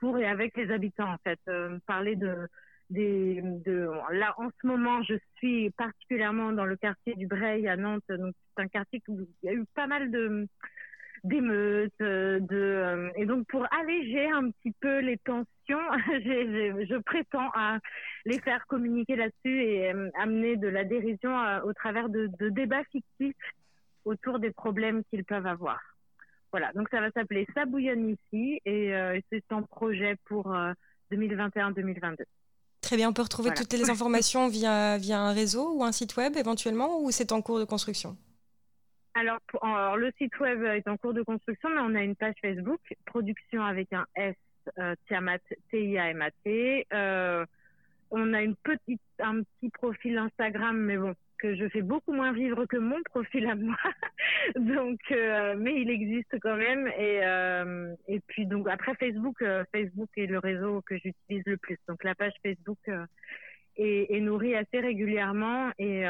[0.00, 1.40] pour et avec les habitants en fait,
[1.86, 2.48] parler de
[2.90, 8.02] là, en ce moment, je suis particulièrement dans le quartier du Breil à Nantes.
[8.08, 10.46] Donc, c'est un quartier où il y a eu pas mal de,
[11.24, 17.78] d'émeutes, euh, euh, et donc pour alléger un petit peu les tensions, je prétends à
[18.24, 21.34] les faire communiquer là-dessus et euh, amener de la dérision
[21.64, 23.36] au travers de, débats fictifs
[24.04, 25.80] autour des problèmes qu'ils peuvent avoir.
[26.50, 28.94] Voilà, donc ça va s'appeler Ça bouillonne ici et
[29.30, 30.56] c'est un projet pour
[31.12, 32.24] 2021-2022.
[32.88, 36.16] Très bien, on peut retrouver toutes les informations via, via un réseau ou un site
[36.16, 38.16] web éventuellement ou c'est en cours de construction?
[39.12, 39.38] Alors,
[39.98, 43.62] le site web est en cours de construction, mais on a une page Facebook, production
[43.62, 44.36] avec un S,
[44.78, 45.36] euh, Tiamat,
[45.70, 46.86] T-I-A-M-A-T.
[46.94, 47.44] Euh,
[48.10, 52.32] on a une petite, un petit profil Instagram, mais bon, que je fais beaucoup moins
[52.32, 53.76] vivre que mon profil à moi.
[54.56, 56.86] donc, euh, mais il existe quand même.
[56.88, 57.94] Et, euh,
[58.26, 61.78] puis, donc, après Facebook, euh, Facebook est le réseau que j'utilise le plus.
[61.88, 62.78] Donc, la page Facebook
[63.76, 65.70] est, nourrie assez régulièrement.
[65.78, 66.04] Et,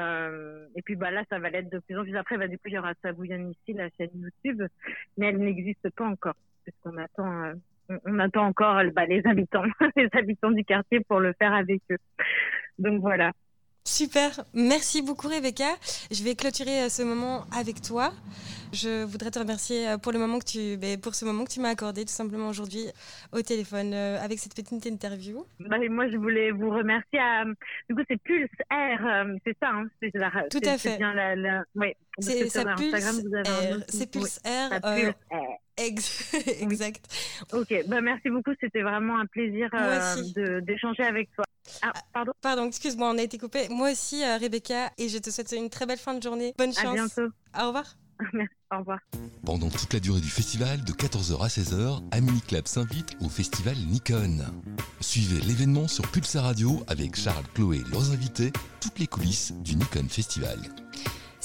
[0.85, 2.17] puis bah là, ça va l'être de plus en plus.
[2.17, 4.63] Après, bah, du coup, il y aura Sabouyan ici, la chaîne YouTube,
[5.17, 6.37] mais elle n'existe pas encore.
[6.65, 7.53] Parce qu'on attend,
[8.05, 9.65] on, attend encore bah, les habitants,
[9.97, 11.99] les habitants du quartier pour le faire avec eux.
[12.79, 13.33] Donc voilà.
[13.85, 15.77] Super, merci beaucoup Rebecca.
[16.11, 18.13] Je vais clôturer euh, ce moment avec toi.
[18.73, 21.51] Je voudrais te remercier euh, pour le moment que tu, ben, pour ce moment que
[21.51, 22.85] tu m'as accordé tout simplement aujourd'hui
[23.33, 25.47] au téléphone euh, avec cette petite interview.
[25.59, 27.19] Bah, moi, je voulais vous remercier.
[27.19, 27.45] À,
[27.89, 29.71] du coup, c'est Pulse R, c'est ça.
[29.71, 29.89] Hein,
[30.51, 30.91] tout à fait.
[30.91, 31.65] C'est bien la, la...
[31.75, 32.41] Ouais, c'est.
[32.41, 33.85] Pulse R.
[33.89, 34.81] C'est Pulse R.
[36.61, 37.07] exact.
[37.53, 38.53] Ok, bah, merci beaucoup.
[38.61, 39.71] C'était vraiment un plaisir
[40.63, 41.45] d'échanger avec toi.
[41.83, 42.33] Ah, pardon?
[42.41, 43.69] Pardon, excuse-moi, on a été coupé.
[43.69, 46.55] Moi aussi, euh, Rebecca, et je te souhaite une très belle fin de journée.
[46.57, 46.87] Bonne chance.
[46.87, 47.33] À bientôt.
[47.59, 47.85] Au revoir.
[48.33, 48.99] Merci, au revoir.
[49.45, 53.77] Pendant toute la durée du festival, de 14h à 16h, Amini Club s'invite au festival
[53.77, 54.39] Nikon.
[55.01, 59.77] Suivez l'événement sur Pulsar Radio avec Charles, Chloé et leurs invités, toutes les coulisses du
[59.77, 60.59] Nikon Festival.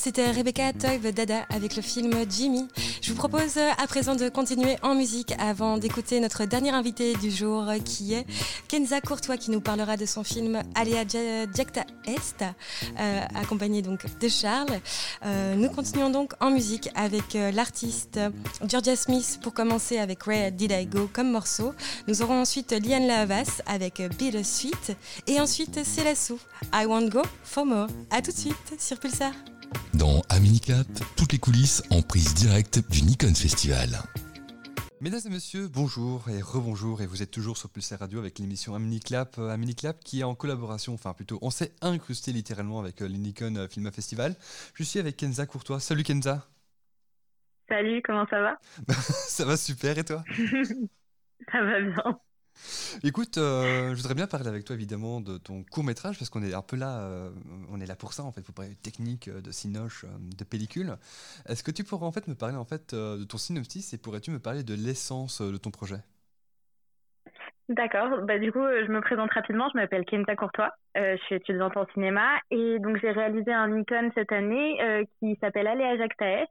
[0.03, 2.67] C'était Rebecca Toive Dada avec le film Jimmy.
[3.01, 7.31] Je vous propose à présent de continuer en musique avant d'écouter notre dernier invité du
[7.31, 8.25] jour qui est
[8.67, 12.43] Kenza Courtois qui nous parlera de son film Aléa Jacta Est,
[12.99, 14.77] euh, accompagné donc de Charles.
[15.25, 18.19] Euh, nous continuons donc en musique avec euh, l'artiste
[18.67, 21.73] Georgia Smith pour commencer avec Where Did I Go comme morceau.
[22.09, 24.97] Nous aurons ensuite Liane Lavas avec Bill Sweet
[25.27, 26.37] et ensuite Célassou
[26.73, 27.87] I Want Go For More.
[28.11, 29.31] A tout de suite sur Pulsar.
[29.93, 33.89] Dans Aminicap, toutes les coulisses en prise directe du Nikon Festival.
[35.01, 38.73] Mesdames et messieurs, bonjour et rebonjour et vous êtes toujours sur Pulsar Radio avec l'émission
[38.73, 43.09] Aminiclap, euh, Aminiclap qui est en collaboration, enfin plutôt on s'est incrusté littéralement avec euh,
[43.09, 44.35] le Nikon euh, Film Festival.
[44.75, 45.81] Je suis avec Kenza Courtois.
[45.81, 46.47] Salut Kenza.
[47.67, 48.57] Salut, comment ça va?
[48.93, 50.23] Ça va super et toi?
[51.51, 52.19] Ça va bien.
[53.03, 56.43] Écoute, euh, je voudrais bien parler avec toi évidemment de ton court métrage parce qu'on
[56.43, 57.29] est un peu là, euh,
[57.69, 60.05] on est là pour ça en fait, pour parler de technique, euh, de cinoche,
[60.37, 60.95] de pellicule.
[61.47, 64.31] Est-ce que tu pourrais en fait me parler en fait de ton synopsis et pourrais-tu
[64.31, 65.97] me parler de l'essence de ton projet?
[67.69, 71.75] D'accord, bah, du coup je me présente rapidement, je m'appelle Kenta Courtois, je suis étudiante
[71.77, 76.47] en cinéma et donc j'ai réalisé un Nikon cette année qui s'appelle Aléa Jacques Taès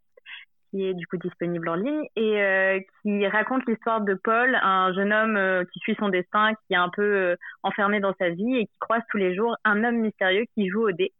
[0.73, 4.93] qui est du coup disponible en ligne et euh, qui raconte l'histoire de Paul, un
[4.95, 8.31] jeune homme euh, qui suit son destin, qui est un peu euh, enfermé dans sa
[8.31, 11.13] vie et qui croise tous les jours un homme mystérieux qui joue au dé.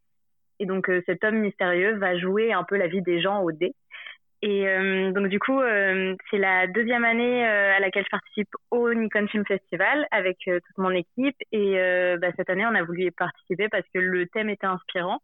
[0.59, 3.75] Et donc cet homme mystérieux va jouer un peu la vie des gens au dé.
[4.43, 4.65] Et
[5.13, 5.61] donc du coup,
[6.31, 10.91] c'est la deuxième année à laquelle je participe au Nikon Film Festival avec toute mon
[10.91, 11.37] équipe.
[11.51, 11.75] Et
[12.21, 15.21] bah, cette année, on a voulu y participer parce que le thème était inspirant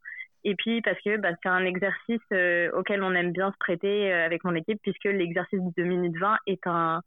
[0.48, 4.10] et puis parce que bah, c'est un exercice euh, auquel on aime bien se prêter
[4.10, 7.02] euh, avec mon équipe, puisque l'exercice de 2 minutes 20 est un,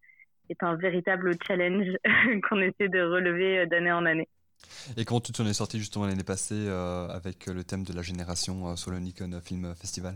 [0.49, 1.87] est un véritable challenge
[2.49, 4.27] qu'on essaie de relever euh, d'année en année.
[4.95, 8.75] Et comment tu t'en es sorti justement l'année passée avec le thème de la génération
[8.75, 10.13] sur le Nikon Film Festival?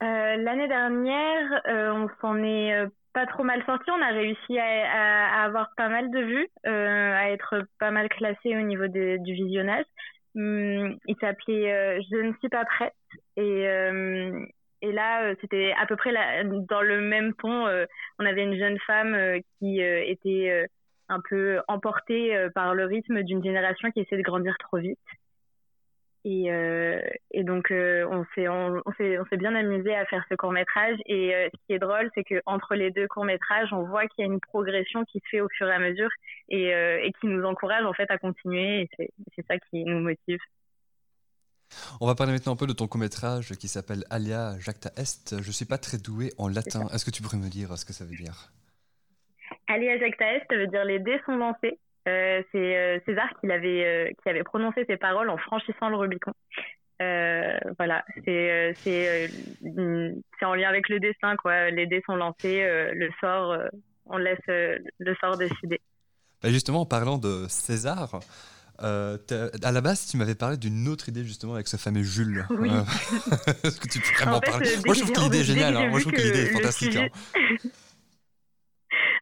[0.00, 2.72] L'année dernière, on s'en est
[3.12, 3.90] pas trop mal sorti.
[3.90, 8.56] On a réussi à, à, avoir pas mal de vues, à être pas mal classé
[8.56, 9.84] au niveau du visionnage.
[10.34, 12.94] Hum, il s'appelait euh, Je ne suis pas prête.
[13.36, 14.44] Et, euh,
[14.82, 16.12] là, euh, c'était à peu près
[16.44, 17.66] dans le même ton.
[18.18, 19.16] on avait une jeune femme
[19.58, 20.68] qui était
[21.08, 24.98] un peu emportée par le rythme d'une génération qui essaie de grandir trop vite.
[26.26, 27.00] Et, euh,
[27.32, 30.96] et donc, euh, on s'est on, on s'est bien amusé à faire ce court métrage.
[31.04, 34.06] Et euh, ce qui est drôle, c'est que entre les deux courts métrages, on voit
[34.06, 36.08] qu'il y a une progression qui se fait au fur et à mesure
[36.48, 38.88] et, et qui nous encourage en fait à continuer.
[38.98, 40.40] Et c'est ça qui nous motive.
[42.00, 45.42] On va parler maintenant un peu de ton court métrage qui s'appelle Alia Jacta Est.
[45.42, 46.86] Je suis pas très doué en latin.
[46.94, 48.50] Est-ce que tu pourrais me dire ce que ça veut dire?
[49.66, 51.78] Alia Jacta Est, veut dire les dés sont lancés.
[52.06, 55.96] Euh, c'est euh, César qui avait, euh, qui avait prononcé ces paroles en franchissant le
[55.96, 56.32] Rubicon.
[57.78, 59.30] voilà, c'est c'est
[60.44, 61.70] en lien avec le dessin quoi.
[61.70, 63.58] Les dés sont lancés, le sort,
[64.06, 65.80] on laisse le sort décider.
[66.42, 68.20] Bah, justement, en parlant de César,
[68.78, 72.46] à la base, tu m'avais parlé d'une autre idée justement avec ce fameux Jules.
[72.50, 72.70] Oui.
[73.64, 75.76] Est-ce que tu pourrais m'en parler Moi, je trouve que l'idée est géniale.
[75.76, 75.88] Hein.
[75.88, 76.96] Moi, je trouve que l'idée est fantastique.
[76.96, 77.08] Hein.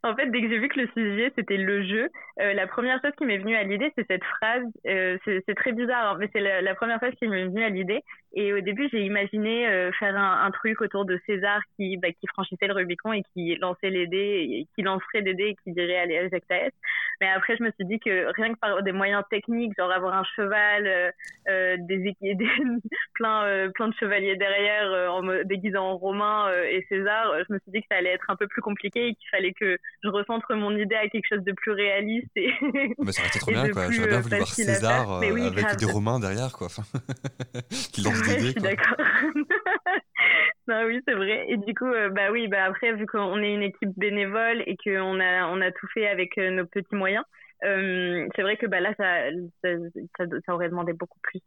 [0.04, 3.00] En fait, dès que j'ai vu que le sujet c'était le jeu, euh, la première
[3.02, 4.64] chose qui m'est venue à l'idée, c'est cette phrase.
[4.86, 8.02] Euh, c'est très bizarre, hein, mais c'est la, première chose qui m'est venue à l'idée.
[8.34, 12.08] Et au début, j'ai imaginé euh, faire un, un, truc autour de César qui, bah,
[12.08, 15.56] qui franchissait le Rubicon et qui lançait les dés, et qui lancerait des dés et
[15.62, 16.62] qui dirait allez, Jacques
[17.20, 20.14] Mais après, je me suis dit que rien que par des moyens techniques, genre avoir
[20.14, 21.10] un cheval, euh,
[21.48, 22.48] euh des, des
[23.14, 27.80] plein, plein de chevaliers derrière, en déguisés en romain et César, je me suis dit
[27.82, 30.76] que ça allait être un peu plus compliqué et qu'il fallait que je recentre mon
[30.76, 32.30] idée à quelque chose de plus réaliste.
[32.36, 32.52] Et
[32.98, 33.90] mais ça aurait été trop bien, quoi.
[33.90, 36.68] J'aurais bien voulu voir César avec des Romains derrière, quoi.
[37.92, 38.96] qui lancent je suis d'accord.
[40.68, 41.46] non, oui, c'est vrai.
[41.48, 44.76] Et du coup, euh, bah oui, bah après, vu qu'on est une équipe bénévole et
[44.76, 47.24] qu'on a, on a tout fait avec euh, nos petits moyens,
[47.64, 49.30] euh, c'est vrai que bah, là, ça,
[49.62, 51.42] ça, ça, aurait demandé beaucoup plus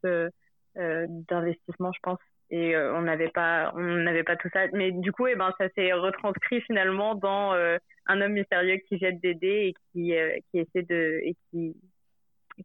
[0.76, 2.20] d'investissement, je pense.
[2.52, 4.68] Et on n'avait pas, on n'avait pas tout ça.
[4.74, 8.98] Mais du coup, et eh ben, ça s'est retranscrit finalement dans un homme mystérieux qui
[9.00, 10.14] jette des dés et qui,
[10.52, 11.76] qui essaie de, et qui,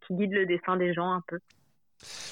[0.07, 1.39] qui guide le dessin des gens un peu.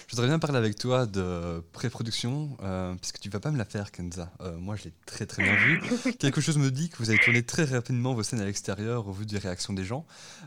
[0.07, 3.67] Je voudrais bien parler avec toi de pré-production, euh, puisque tu vas pas me la
[3.67, 4.33] faire, Kenza.
[4.41, 5.83] Euh, moi, je l'ai très très bien vu.
[6.19, 9.13] Quelque chose me dit que vous avez tourné très rapidement vos scènes à l'extérieur au
[9.13, 10.07] vu des réactions des gens.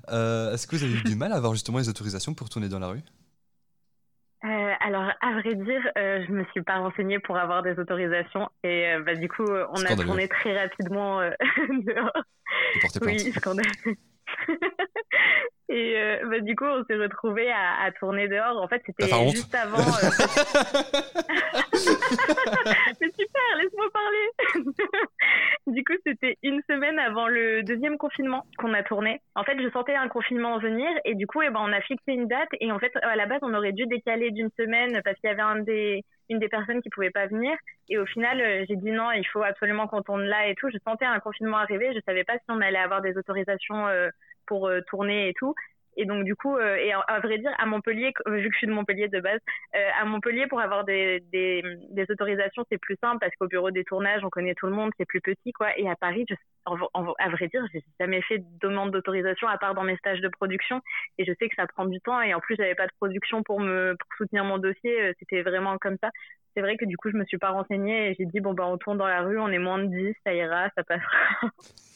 [0.09, 2.69] Euh, est-ce que vous avez eu du mal à avoir justement les autorisations pour tourner
[2.69, 3.03] dans la rue?
[4.83, 9.15] Alors, à vrai dire, je me suis pas renseignée pour avoir des autorisations et bah,
[9.15, 11.21] du coup, on a tourné très rapidement
[11.69, 12.23] dehors.
[13.01, 13.95] Oui, scandaleux.
[15.69, 18.61] Et euh, bah, du coup, on s'est retrouvés à, à, tourner dehors.
[18.61, 19.77] En fait, c'était juste avant.
[19.77, 20.09] Euh,
[22.99, 24.27] Mais super, laisse-moi parler.
[25.67, 29.21] du coup, c'était une semaine avant le deuxième confinement qu'on a tourné.
[29.35, 32.11] En fait, je sentais un confinement venir et du coup, eh ben, on a fixé
[32.11, 32.49] une date.
[32.59, 35.33] Et en fait, à la base, on aurait dû décaler d'une semaine parce qu'il y
[35.33, 37.51] avait un des, une des personnes qui pouvait pas venir.
[37.89, 40.69] Et au final, euh, j'ai dit non, il faut absolument qu'on tourne là et tout.
[40.69, 41.93] Je sentais un confinement arriver.
[41.93, 43.87] Je savais pas si on allait avoir des autorisations
[44.51, 45.55] pour euh, tourner et tout.
[45.97, 48.67] Et donc du coup, euh, et à, vrai dire, à Montpellier, vu que je suis
[48.67, 49.39] de Montpellier de base,
[49.75, 53.71] euh, à Montpellier pour avoir des, des, des autorisations, c'est plus simple parce qu'au bureau
[53.71, 55.77] des tournages, on connaît tout le monde, c'est plus petit quoi.
[55.77, 56.35] Et à Paris, je,
[56.65, 60.29] à vrai dire, j'ai jamais fait de demande d'autorisation à part dans mes stages de
[60.29, 60.81] production.
[61.17, 62.21] Et je sais que ça prend du temps.
[62.21, 65.13] Et en plus, j'avais pas de production pour me pour soutenir mon dossier.
[65.19, 66.09] C'était vraiment comme ça.
[66.53, 68.65] C'est vrai que du coup, je me suis pas renseignée et j'ai dit bon bah
[68.67, 71.17] on tourne dans la rue, on est moins de 10, ça ira, ça passera.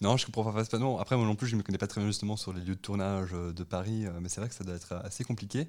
[0.00, 0.98] Non, je comprends pas parfaitement.
[0.98, 2.74] Après, moi non plus, je ne me connais pas très bien justement sur les lieux
[2.74, 5.68] de tournage euh, de Paris, euh, mais c'est vrai que ça doit être assez compliqué.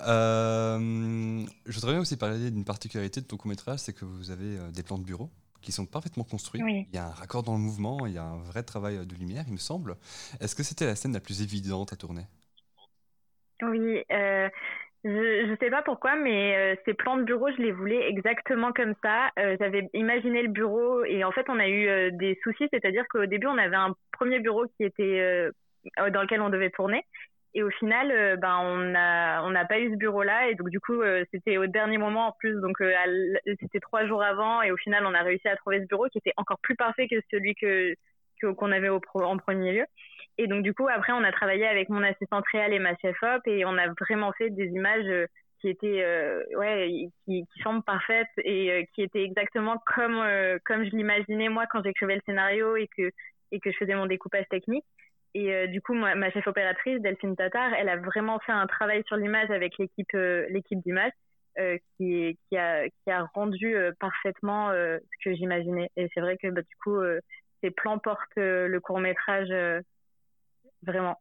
[0.00, 4.58] Euh, je voudrais bien aussi parler d'une particularité de ton court-métrage, c'est que vous avez
[4.72, 5.30] des plans de bureau
[5.60, 6.60] qui sont parfaitement construits.
[6.66, 9.14] Il y a un raccord dans le mouvement, il y a un vrai travail de
[9.14, 9.96] lumière, il me semble.
[10.40, 12.26] Est-ce que c'était la scène la plus évidente à tourner?
[13.62, 14.02] Oui,
[15.04, 18.72] je ne sais pas pourquoi, mais euh, ces plans de bureau, je les voulais exactement
[18.72, 19.30] comme ça.
[19.38, 23.04] Euh, J'avais imaginé le bureau et en fait, on a eu euh, des soucis, c'est-à-dire
[23.08, 25.50] qu'au début, on avait un premier bureau qui était euh,
[26.10, 27.04] dans lequel on devait tourner.
[27.54, 30.80] Et au final, ben on n'a on n'a pas eu ce bureau-là et donc du
[30.80, 32.82] coup c'était au dernier moment en plus donc
[33.60, 36.16] c'était trois jours avant et au final on a réussi à trouver ce bureau qui
[36.16, 37.94] était encore plus parfait que celui que
[38.56, 39.84] qu'on avait au en premier lieu.
[40.38, 43.42] Et donc, du coup, après, on a travaillé avec mon assistante réelle et ma chef-op
[43.46, 45.26] et on a vraiment fait des images euh,
[45.60, 50.20] qui étaient, euh, ouais, qui, qui semblent parfaites et euh, qui étaient exactement comme,
[50.64, 53.10] comme je l'imaginais moi quand j'écrivais le scénario et que,
[53.52, 54.84] et que je faisais mon découpage technique.
[55.34, 59.02] Et du coup, moi, ma chef opératrice, Delphine Tatar, elle a vraiment fait un travail
[59.06, 61.12] sur l'image avec l'équipe l'équipe d'image
[61.96, 65.88] qui, qui, a, qui a rendu parfaitement ce que j'imaginais.
[65.96, 67.00] Et c'est vrai que bah, du coup,
[67.62, 69.48] ces plans portent le court métrage
[70.82, 71.18] vraiment.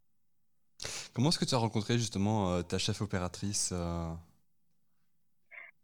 [1.14, 4.12] Comment est-ce que tu as rencontré justement euh, ta chef opératrice euh?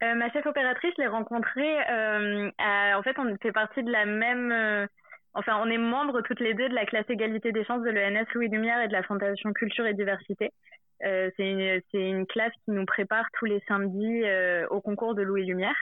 [0.02, 1.76] Euh, ma chef opératrice, je l'ai rencontrée.
[1.80, 4.88] en fait, on fait partie de la même.
[5.34, 8.26] enfin, on est membres toutes les deux de la classe égalité des chances de l'ENS
[8.34, 10.52] Louis Lumière et de la Fondation Culture et Diversité.
[11.00, 14.22] c'est une, une, classe qui nous prépare tous les samedis
[14.70, 15.76] au concours de Louis Lumière.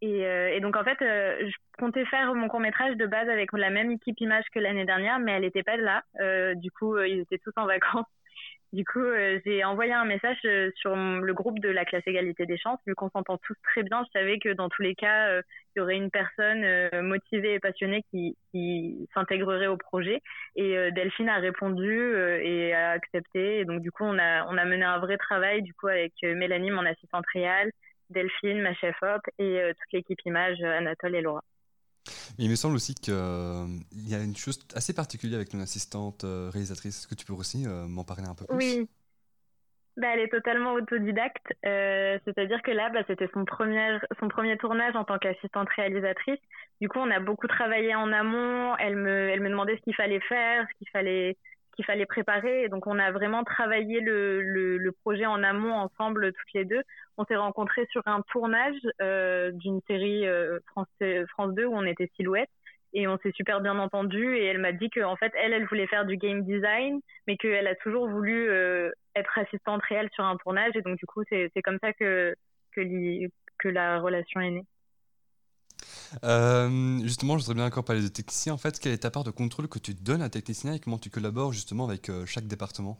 [0.00, 3.28] Et, euh, et, donc en fait, euh, je comptais faire mon court métrage de base
[3.28, 6.02] avec la même équipe image que l'année dernière, mais elle n'était pas là.
[6.20, 8.06] Euh, du coup, euh, ils étaient tous en vacances.
[8.74, 9.00] Du coup,
[9.46, 10.36] j'ai envoyé un message
[10.76, 12.78] sur le groupe de la classe égalité des chances.
[12.86, 15.80] Vu qu'on s'entend tous très bien, je savais que dans tous les cas, il y
[15.80, 16.66] aurait une personne
[17.00, 20.20] motivée et passionnée qui, qui s'intégrerait au projet.
[20.54, 23.60] Et Delphine a répondu et a accepté.
[23.60, 26.12] Et donc du coup, on a on a mené un vrai travail du coup avec
[26.22, 27.72] Mélanie, mon assistante réelle
[28.10, 31.42] Delphine, ma chef-op, et euh, toute l'équipe image, euh, Anatole et Laura.
[32.38, 36.22] Il me semble aussi qu'il euh, y a une chose assez particulière avec ton assistante
[36.24, 37.00] réalisatrice.
[37.00, 38.56] Est-ce que tu peux aussi m'en parler un peu plus?
[38.56, 38.88] Oui.
[39.98, 41.52] Bah, elle est totalement autodidacte.
[41.64, 46.38] C'est-à-dire que là, bah, c'était son premier, son premier tournage en tant qu'assistante réalisatrice.
[46.80, 48.76] Du coup, on a beaucoup travaillé en amont.
[48.76, 51.36] Elle me, elle me demandait ce qu'il fallait faire, ce qu'il fallait,
[51.78, 52.64] qu'il fallait préparer.
[52.64, 56.82] Et donc, on a vraiment travaillé le, projet en amont ensemble, toutes les deux
[57.18, 60.88] on s'est rencontrés sur un tournage euh, d'une série euh, France,
[61.30, 62.48] France 2 où on était silhouette
[62.94, 65.88] et on s'est super bien entendu et elle m'a dit qu'en fait elle elle voulait
[65.88, 70.36] faire du game design mais qu'elle a toujours voulu euh, être assistante réelle sur un
[70.36, 72.34] tournage et donc du coup c'est comme ça que
[73.64, 74.64] la relation est née.
[77.02, 78.52] Justement, je voudrais bien encore parler de technicien.
[78.54, 80.98] En fait, quelle est ta part de contrôle que tu donnes à technicien et comment
[80.98, 82.98] tu collabores justement avec chaque département?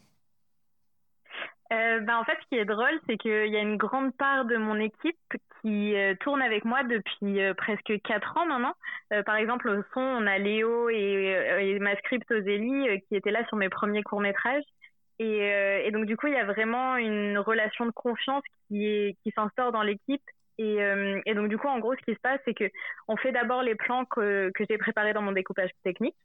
[1.70, 4.46] Euh, ben, en fait, ce qui est drôle, c'est qu'il y a une grande part
[4.46, 5.18] de mon équipe
[5.60, 8.74] qui euh, tourne avec moi depuis euh, presque quatre ans maintenant.
[9.12, 13.46] Euh, par exemple, au son, on a Léo et, ma script Ozélie qui étaient là
[13.48, 14.64] sur mes premiers courts-métrages.
[15.18, 15.40] Et,
[15.84, 19.72] et, donc, du coup, il y a vraiment une relation de confiance qui, qui s'instaure
[19.72, 20.22] dans l'équipe.
[20.58, 20.78] Et,
[21.24, 22.68] et, donc, du coup, en gros, ce qui se passe, c'est que
[23.06, 26.16] on fait d'abord les plans que, que j'ai préparés dans mon découpage technique.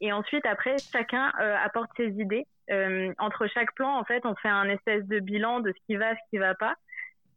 [0.00, 2.46] Et ensuite, après, chacun euh, apporte ses idées.
[2.70, 5.96] Euh, entre chaque plan, en fait, on fait un espèce de bilan de ce qui
[5.96, 6.74] va, ce qui va pas.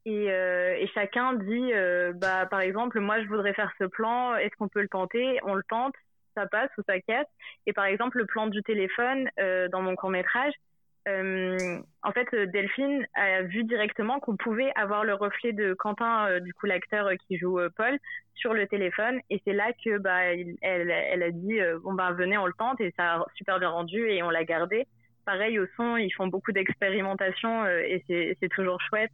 [0.05, 4.35] Et, euh, et chacun dit, euh, bah, par exemple, moi, je voudrais faire ce plan.
[4.35, 5.39] Est-ce qu'on peut le tenter?
[5.43, 5.93] On le tente,
[6.35, 7.27] ça passe ou ça casse.
[7.65, 10.53] Et par exemple, le plan du téléphone euh, dans mon court métrage,
[11.09, 16.39] euh, en fait, Delphine a vu directement qu'on pouvait avoir le reflet de Quentin, euh,
[16.39, 17.97] du coup l'acteur qui joue euh, Paul,
[18.35, 19.19] sur le téléphone.
[19.29, 20.23] Et c'est là que bah,
[20.61, 24.07] elle, a dit bon bah venez, on le tente et ça a super bien rendu
[24.09, 24.87] et on l'a gardé
[25.25, 29.11] pareil au son, ils font beaucoup d'expérimentation et c'est toujours chouette.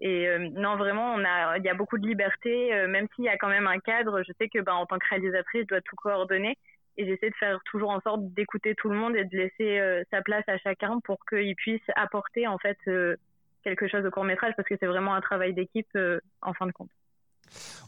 [0.00, 3.38] Et non, vraiment, on a, il y a beaucoup de liberté, même s'il y a
[3.38, 4.22] quand même un cadre.
[4.26, 6.58] Je sais que, ben, en tant que réalisatrice, je dois tout coordonner
[6.96, 10.02] et j'essaie de faire toujours en sorte d'écouter tout le monde et de laisser euh,
[10.10, 13.16] sa place à chacun pour qu'il puisse apporter en fait euh,
[13.62, 16.66] quelque chose au court métrage parce que c'est vraiment un travail d'équipe euh, en fin
[16.66, 16.90] de compte.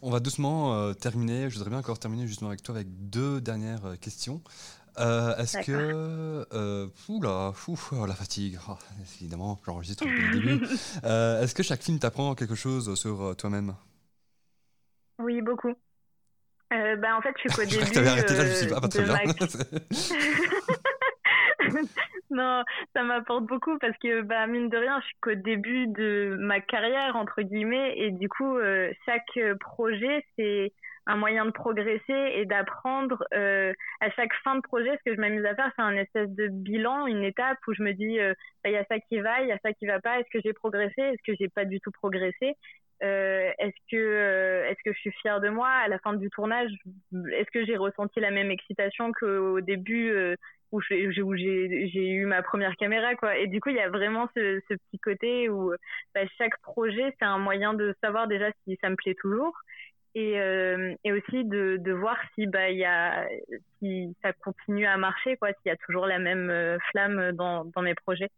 [0.02, 1.48] On va doucement terminer.
[1.48, 4.42] Je voudrais bien encore terminer justement avec toi avec deux dernières questions.
[4.98, 6.46] Est-ce que.
[7.08, 8.76] oula, oh, la fatigue, oh,
[9.18, 10.64] évidemment, j'enregistre depuis le début.
[11.02, 13.74] Est-ce que chaque film t'apprend quelque chose sur toi-même?
[15.18, 15.74] Oui, beaucoup.
[16.72, 18.08] Euh, bah, en fait, je suis qu'au début.
[18.08, 19.14] arrêté là, je suis pas, très bien.
[22.30, 22.64] non,
[22.94, 26.60] ça m'apporte beaucoup parce que, bah, mine de rien, je suis qu'au début de ma
[26.60, 30.72] carrière, entre guillemets, et du coup, euh, chaque projet, c'est
[31.06, 33.24] un moyen de progresser et d'apprendre.
[33.32, 36.28] Euh, à chaque fin de projet, ce que je m'amuse à faire, c'est un espèce
[36.30, 39.20] de bilan, une étape où je me dis, euh, bah, il y a ça qui
[39.20, 41.48] va, il y a ça qui va pas, est-ce que j'ai progressé, est-ce que j'ai
[41.48, 42.54] pas du tout progressé
[43.02, 46.70] euh, est-ce que est-ce que je suis fière de moi à la fin du tournage
[47.30, 50.16] Est-ce que j'ai ressenti la même excitation qu'au début
[50.72, 54.30] où j'ai j'ai eu ma première caméra quoi Et du coup, il y a vraiment
[54.34, 55.74] ce, ce petit côté où
[56.14, 59.52] bah, chaque projet c'est un moyen de savoir déjà si ça me plaît toujours
[60.16, 63.28] et, euh, et aussi de, de voir si bah il y a
[63.78, 67.82] si ça continue à marcher quoi, s'il y a toujours la même flamme dans dans
[67.82, 68.30] mes projets.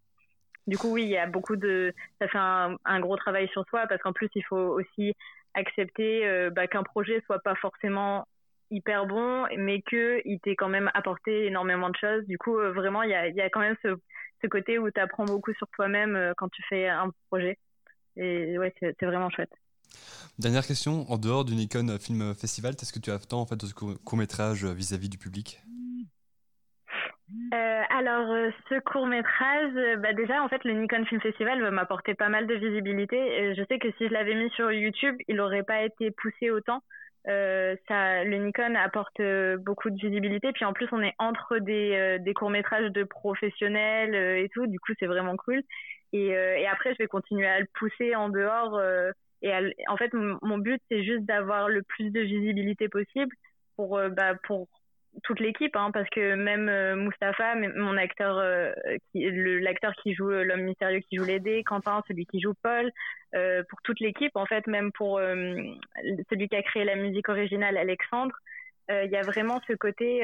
[0.69, 1.95] Du coup, oui, il y a beaucoup de.
[2.21, 5.15] Ça fait un, gros travail sur soi parce qu'en plus, il faut aussi
[5.55, 8.27] accepter euh, bah, qu'un projet soit pas forcément
[8.71, 12.27] hyper bon, mais qu'il t'ait quand même apporté énormément de choses.
[12.27, 13.97] Du coup, euh, vraiment, il y a, y a, quand même ce,
[14.43, 17.57] ce côté où tu apprends beaucoup sur toi-même euh, quand tu fais un projet.
[18.17, 19.55] Et ouais, c'est vraiment chouette.
[20.39, 23.73] Dernière question, en dehors du Nikon Film Festival, est-ce que tu attends en fait de
[23.73, 25.61] court métrage vis-à-vis du public?
[27.53, 31.61] Euh, alors, euh, ce court métrage, euh, bah déjà, en fait, le Nikon Film Festival
[31.61, 33.55] va m'apporter pas mal de visibilité.
[33.55, 36.83] je sais que si je l'avais mis sur YouTube, il n'aurait pas été poussé autant.
[37.27, 39.21] Ça, le Nikon apporte
[39.59, 40.53] beaucoup de visibilité.
[40.53, 44.67] Puis en plus, on est entre des, courts métrages de professionnels et tout.
[44.67, 45.63] Du coup, c'est vraiment cool.
[46.15, 46.35] Et,
[46.67, 48.81] après, je vais continuer à le pousser en dehors.
[49.43, 49.53] Et
[49.89, 53.35] en fait, mon but, c'est juste d'avoir le plus de visibilité possible
[53.77, 54.69] pour, bah, pour
[55.23, 58.73] toute l'équipe, hein, parce que même euh, Mustapha, mon acteur, euh,
[59.15, 62.91] l'acteur qui joue euh, l'homme mystérieux qui joue l'aider, Quentin, celui qui joue Paul,
[63.69, 68.35] pour toute l'équipe, en fait, même pour celui qui a créé la musique originale, Alexandre,
[68.89, 70.23] il y a vraiment ce côté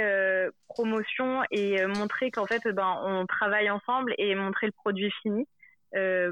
[0.68, 5.46] promotion et montrer qu'en fait, ben, on travaille ensemble et montrer le produit fini.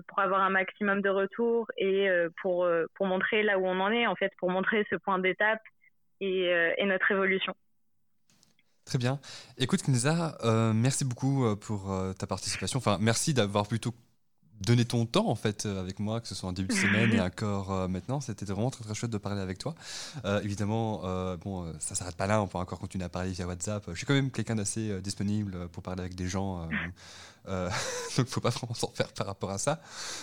[0.09, 2.09] Pour avoir un maximum de retours et
[2.41, 5.63] pour, pour montrer là où on en est, en fait, pour montrer ce point d'étape
[6.21, 7.55] et, et notre évolution.
[8.85, 9.21] Très bien.
[9.59, 12.79] Écoute, Kneza, euh, merci beaucoup euh, pour euh, ta participation.
[12.79, 13.95] Enfin, merci d'avoir plutôt
[14.65, 17.21] donné ton temps en fait avec moi, que ce soit en début de semaine et
[17.21, 18.21] encore maintenant.
[18.21, 19.75] C'était vraiment très très chouette de parler avec toi.
[20.43, 21.03] évidemment,
[21.45, 22.43] bon, ça s'arrête pas là.
[22.43, 23.85] On peut encore continuer à parler via WhatsApp.
[23.89, 26.69] Je suis quand même quelqu'un d'assez disponible pour parler avec des gens.
[27.49, 27.69] Euh,
[28.17, 29.81] donc, faut pas vraiment s'en faire par rapport à ça.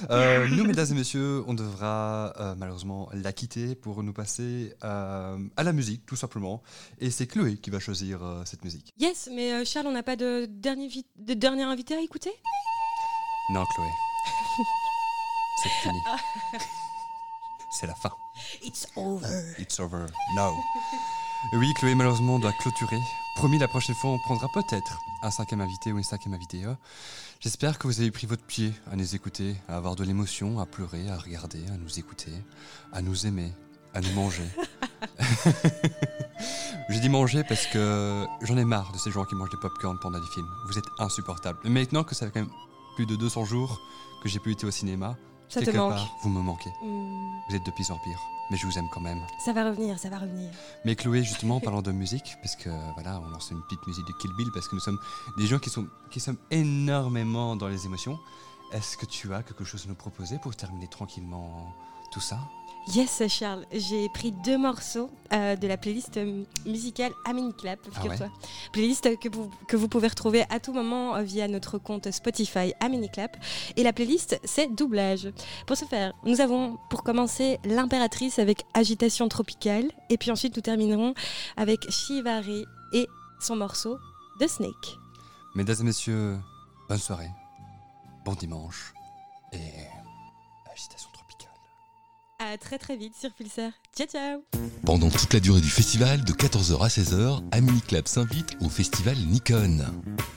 [0.10, 5.38] Euh, nous, mesdames et messieurs, on devra euh, malheureusement la quitter pour nous passer à
[5.58, 6.62] la musique, tout simplement.
[7.00, 8.94] Et c'est Chloé qui va choisir cette musique.
[9.00, 12.32] Yes, mais Charles, on n'a pas de dernier, de dernier invité à écouter?
[13.54, 14.09] Non, Chloé.
[15.64, 16.00] c'est fini.
[17.72, 18.12] c'est la fin.
[18.64, 19.56] It's over.
[19.58, 20.06] It's over.
[20.36, 20.56] No.
[21.54, 23.00] Oui, Chloé, malheureusement, doit clôturer.
[23.36, 26.64] Promis, la prochaine fois, on prendra peut-être un cinquième invité ou une cinquième invitée.
[26.64, 26.78] Hein.
[27.40, 30.66] J'espère que vous avez pris votre pied à nous écouter, à avoir de l'émotion, à
[30.66, 32.34] pleurer, à regarder, à nous écouter,
[32.92, 33.54] à nous aimer,
[33.94, 34.44] à nous manger.
[36.90, 39.98] J'ai dit manger parce que j'en ai marre de ces gens qui mangent des pop-corn
[40.02, 40.50] pendant des films.
[40.68, 41.60] Vous êtes insupportables.
[41.64, 42.52] Mais maintenant que ça fait quand même
[42.96, 43.80] plus de 200 jours
[44.22, 45.18] que j'ai pu été au cinéma,
[45.48, 46.72] ça quelque part, vous me manquez.
[46.82, 47.30] Hmm.
[47.50, 49.22] Vous êtes de pire en pire mais je vous aime quand même.
[49.38, 50.50] Ça va revenir, ça va revenir.
[50.86, 54.14] Mais Chloé, justement, parlant de musique, parce que voilà, on lance une petite musique de
[54.14, 55.00] Kill Bill, parce que nous sommes
[55.38, 58.20] des gens qui, sont, qui sommes énormément dans les émotions.
[58.72, 61.74] Est-ce que tu as quelque chose à nous proposer pour terminer tranquillement
[62.12, 62.40] tout ça?
[62.96, 66.20] Yes, Charles, j'ai pris deux morceaux euh, de la playlist
[66.66, 68.26] musicale Amen Clap, ah.
[68.72, 72.74] Playlist que vous, que vous pouvez retrouver à tout moment euh, via notre compte Spotify
[72.80, 73.38] Amen Clap.
[73.78, 75.32] Et la playlist, c'est doublage.
[75.68, 79.92] Pour ce faire, nous avons pour commencer l'impératrice avec Agitation tropicale.
[80.10, 81.14] Et puis ensuite, nous terminerons
[81.58, 83.08] avec Shivari et
[83.40, 84.00] son morceau
[84.40, 84.98] The Snake.
[85.54, 86.40] Mesdames et messieurs,
[86.88, 87.30] bonne soirée,
[88.26, 88.94] bon dimanche
[89.52, 89.60] et
[90.72, 91.09] agitation
[92.42, 93.72] à très très vite sur Pulsar.
[93.94, 94.44] Ciao ciao
[94.86, 99.18] Pendant toute la durée du festival, de 14h à 16h, Amélie Club s'invite au festival
[99.18, 99.80] Nikon.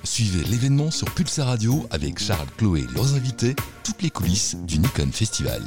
[0.02, 4.80] Suivez l'événement sur Pulsar Radio avec Charles, Chloé et leurs invités, toutes les coulisses du
[4.80, 5.62] Nikon Festival.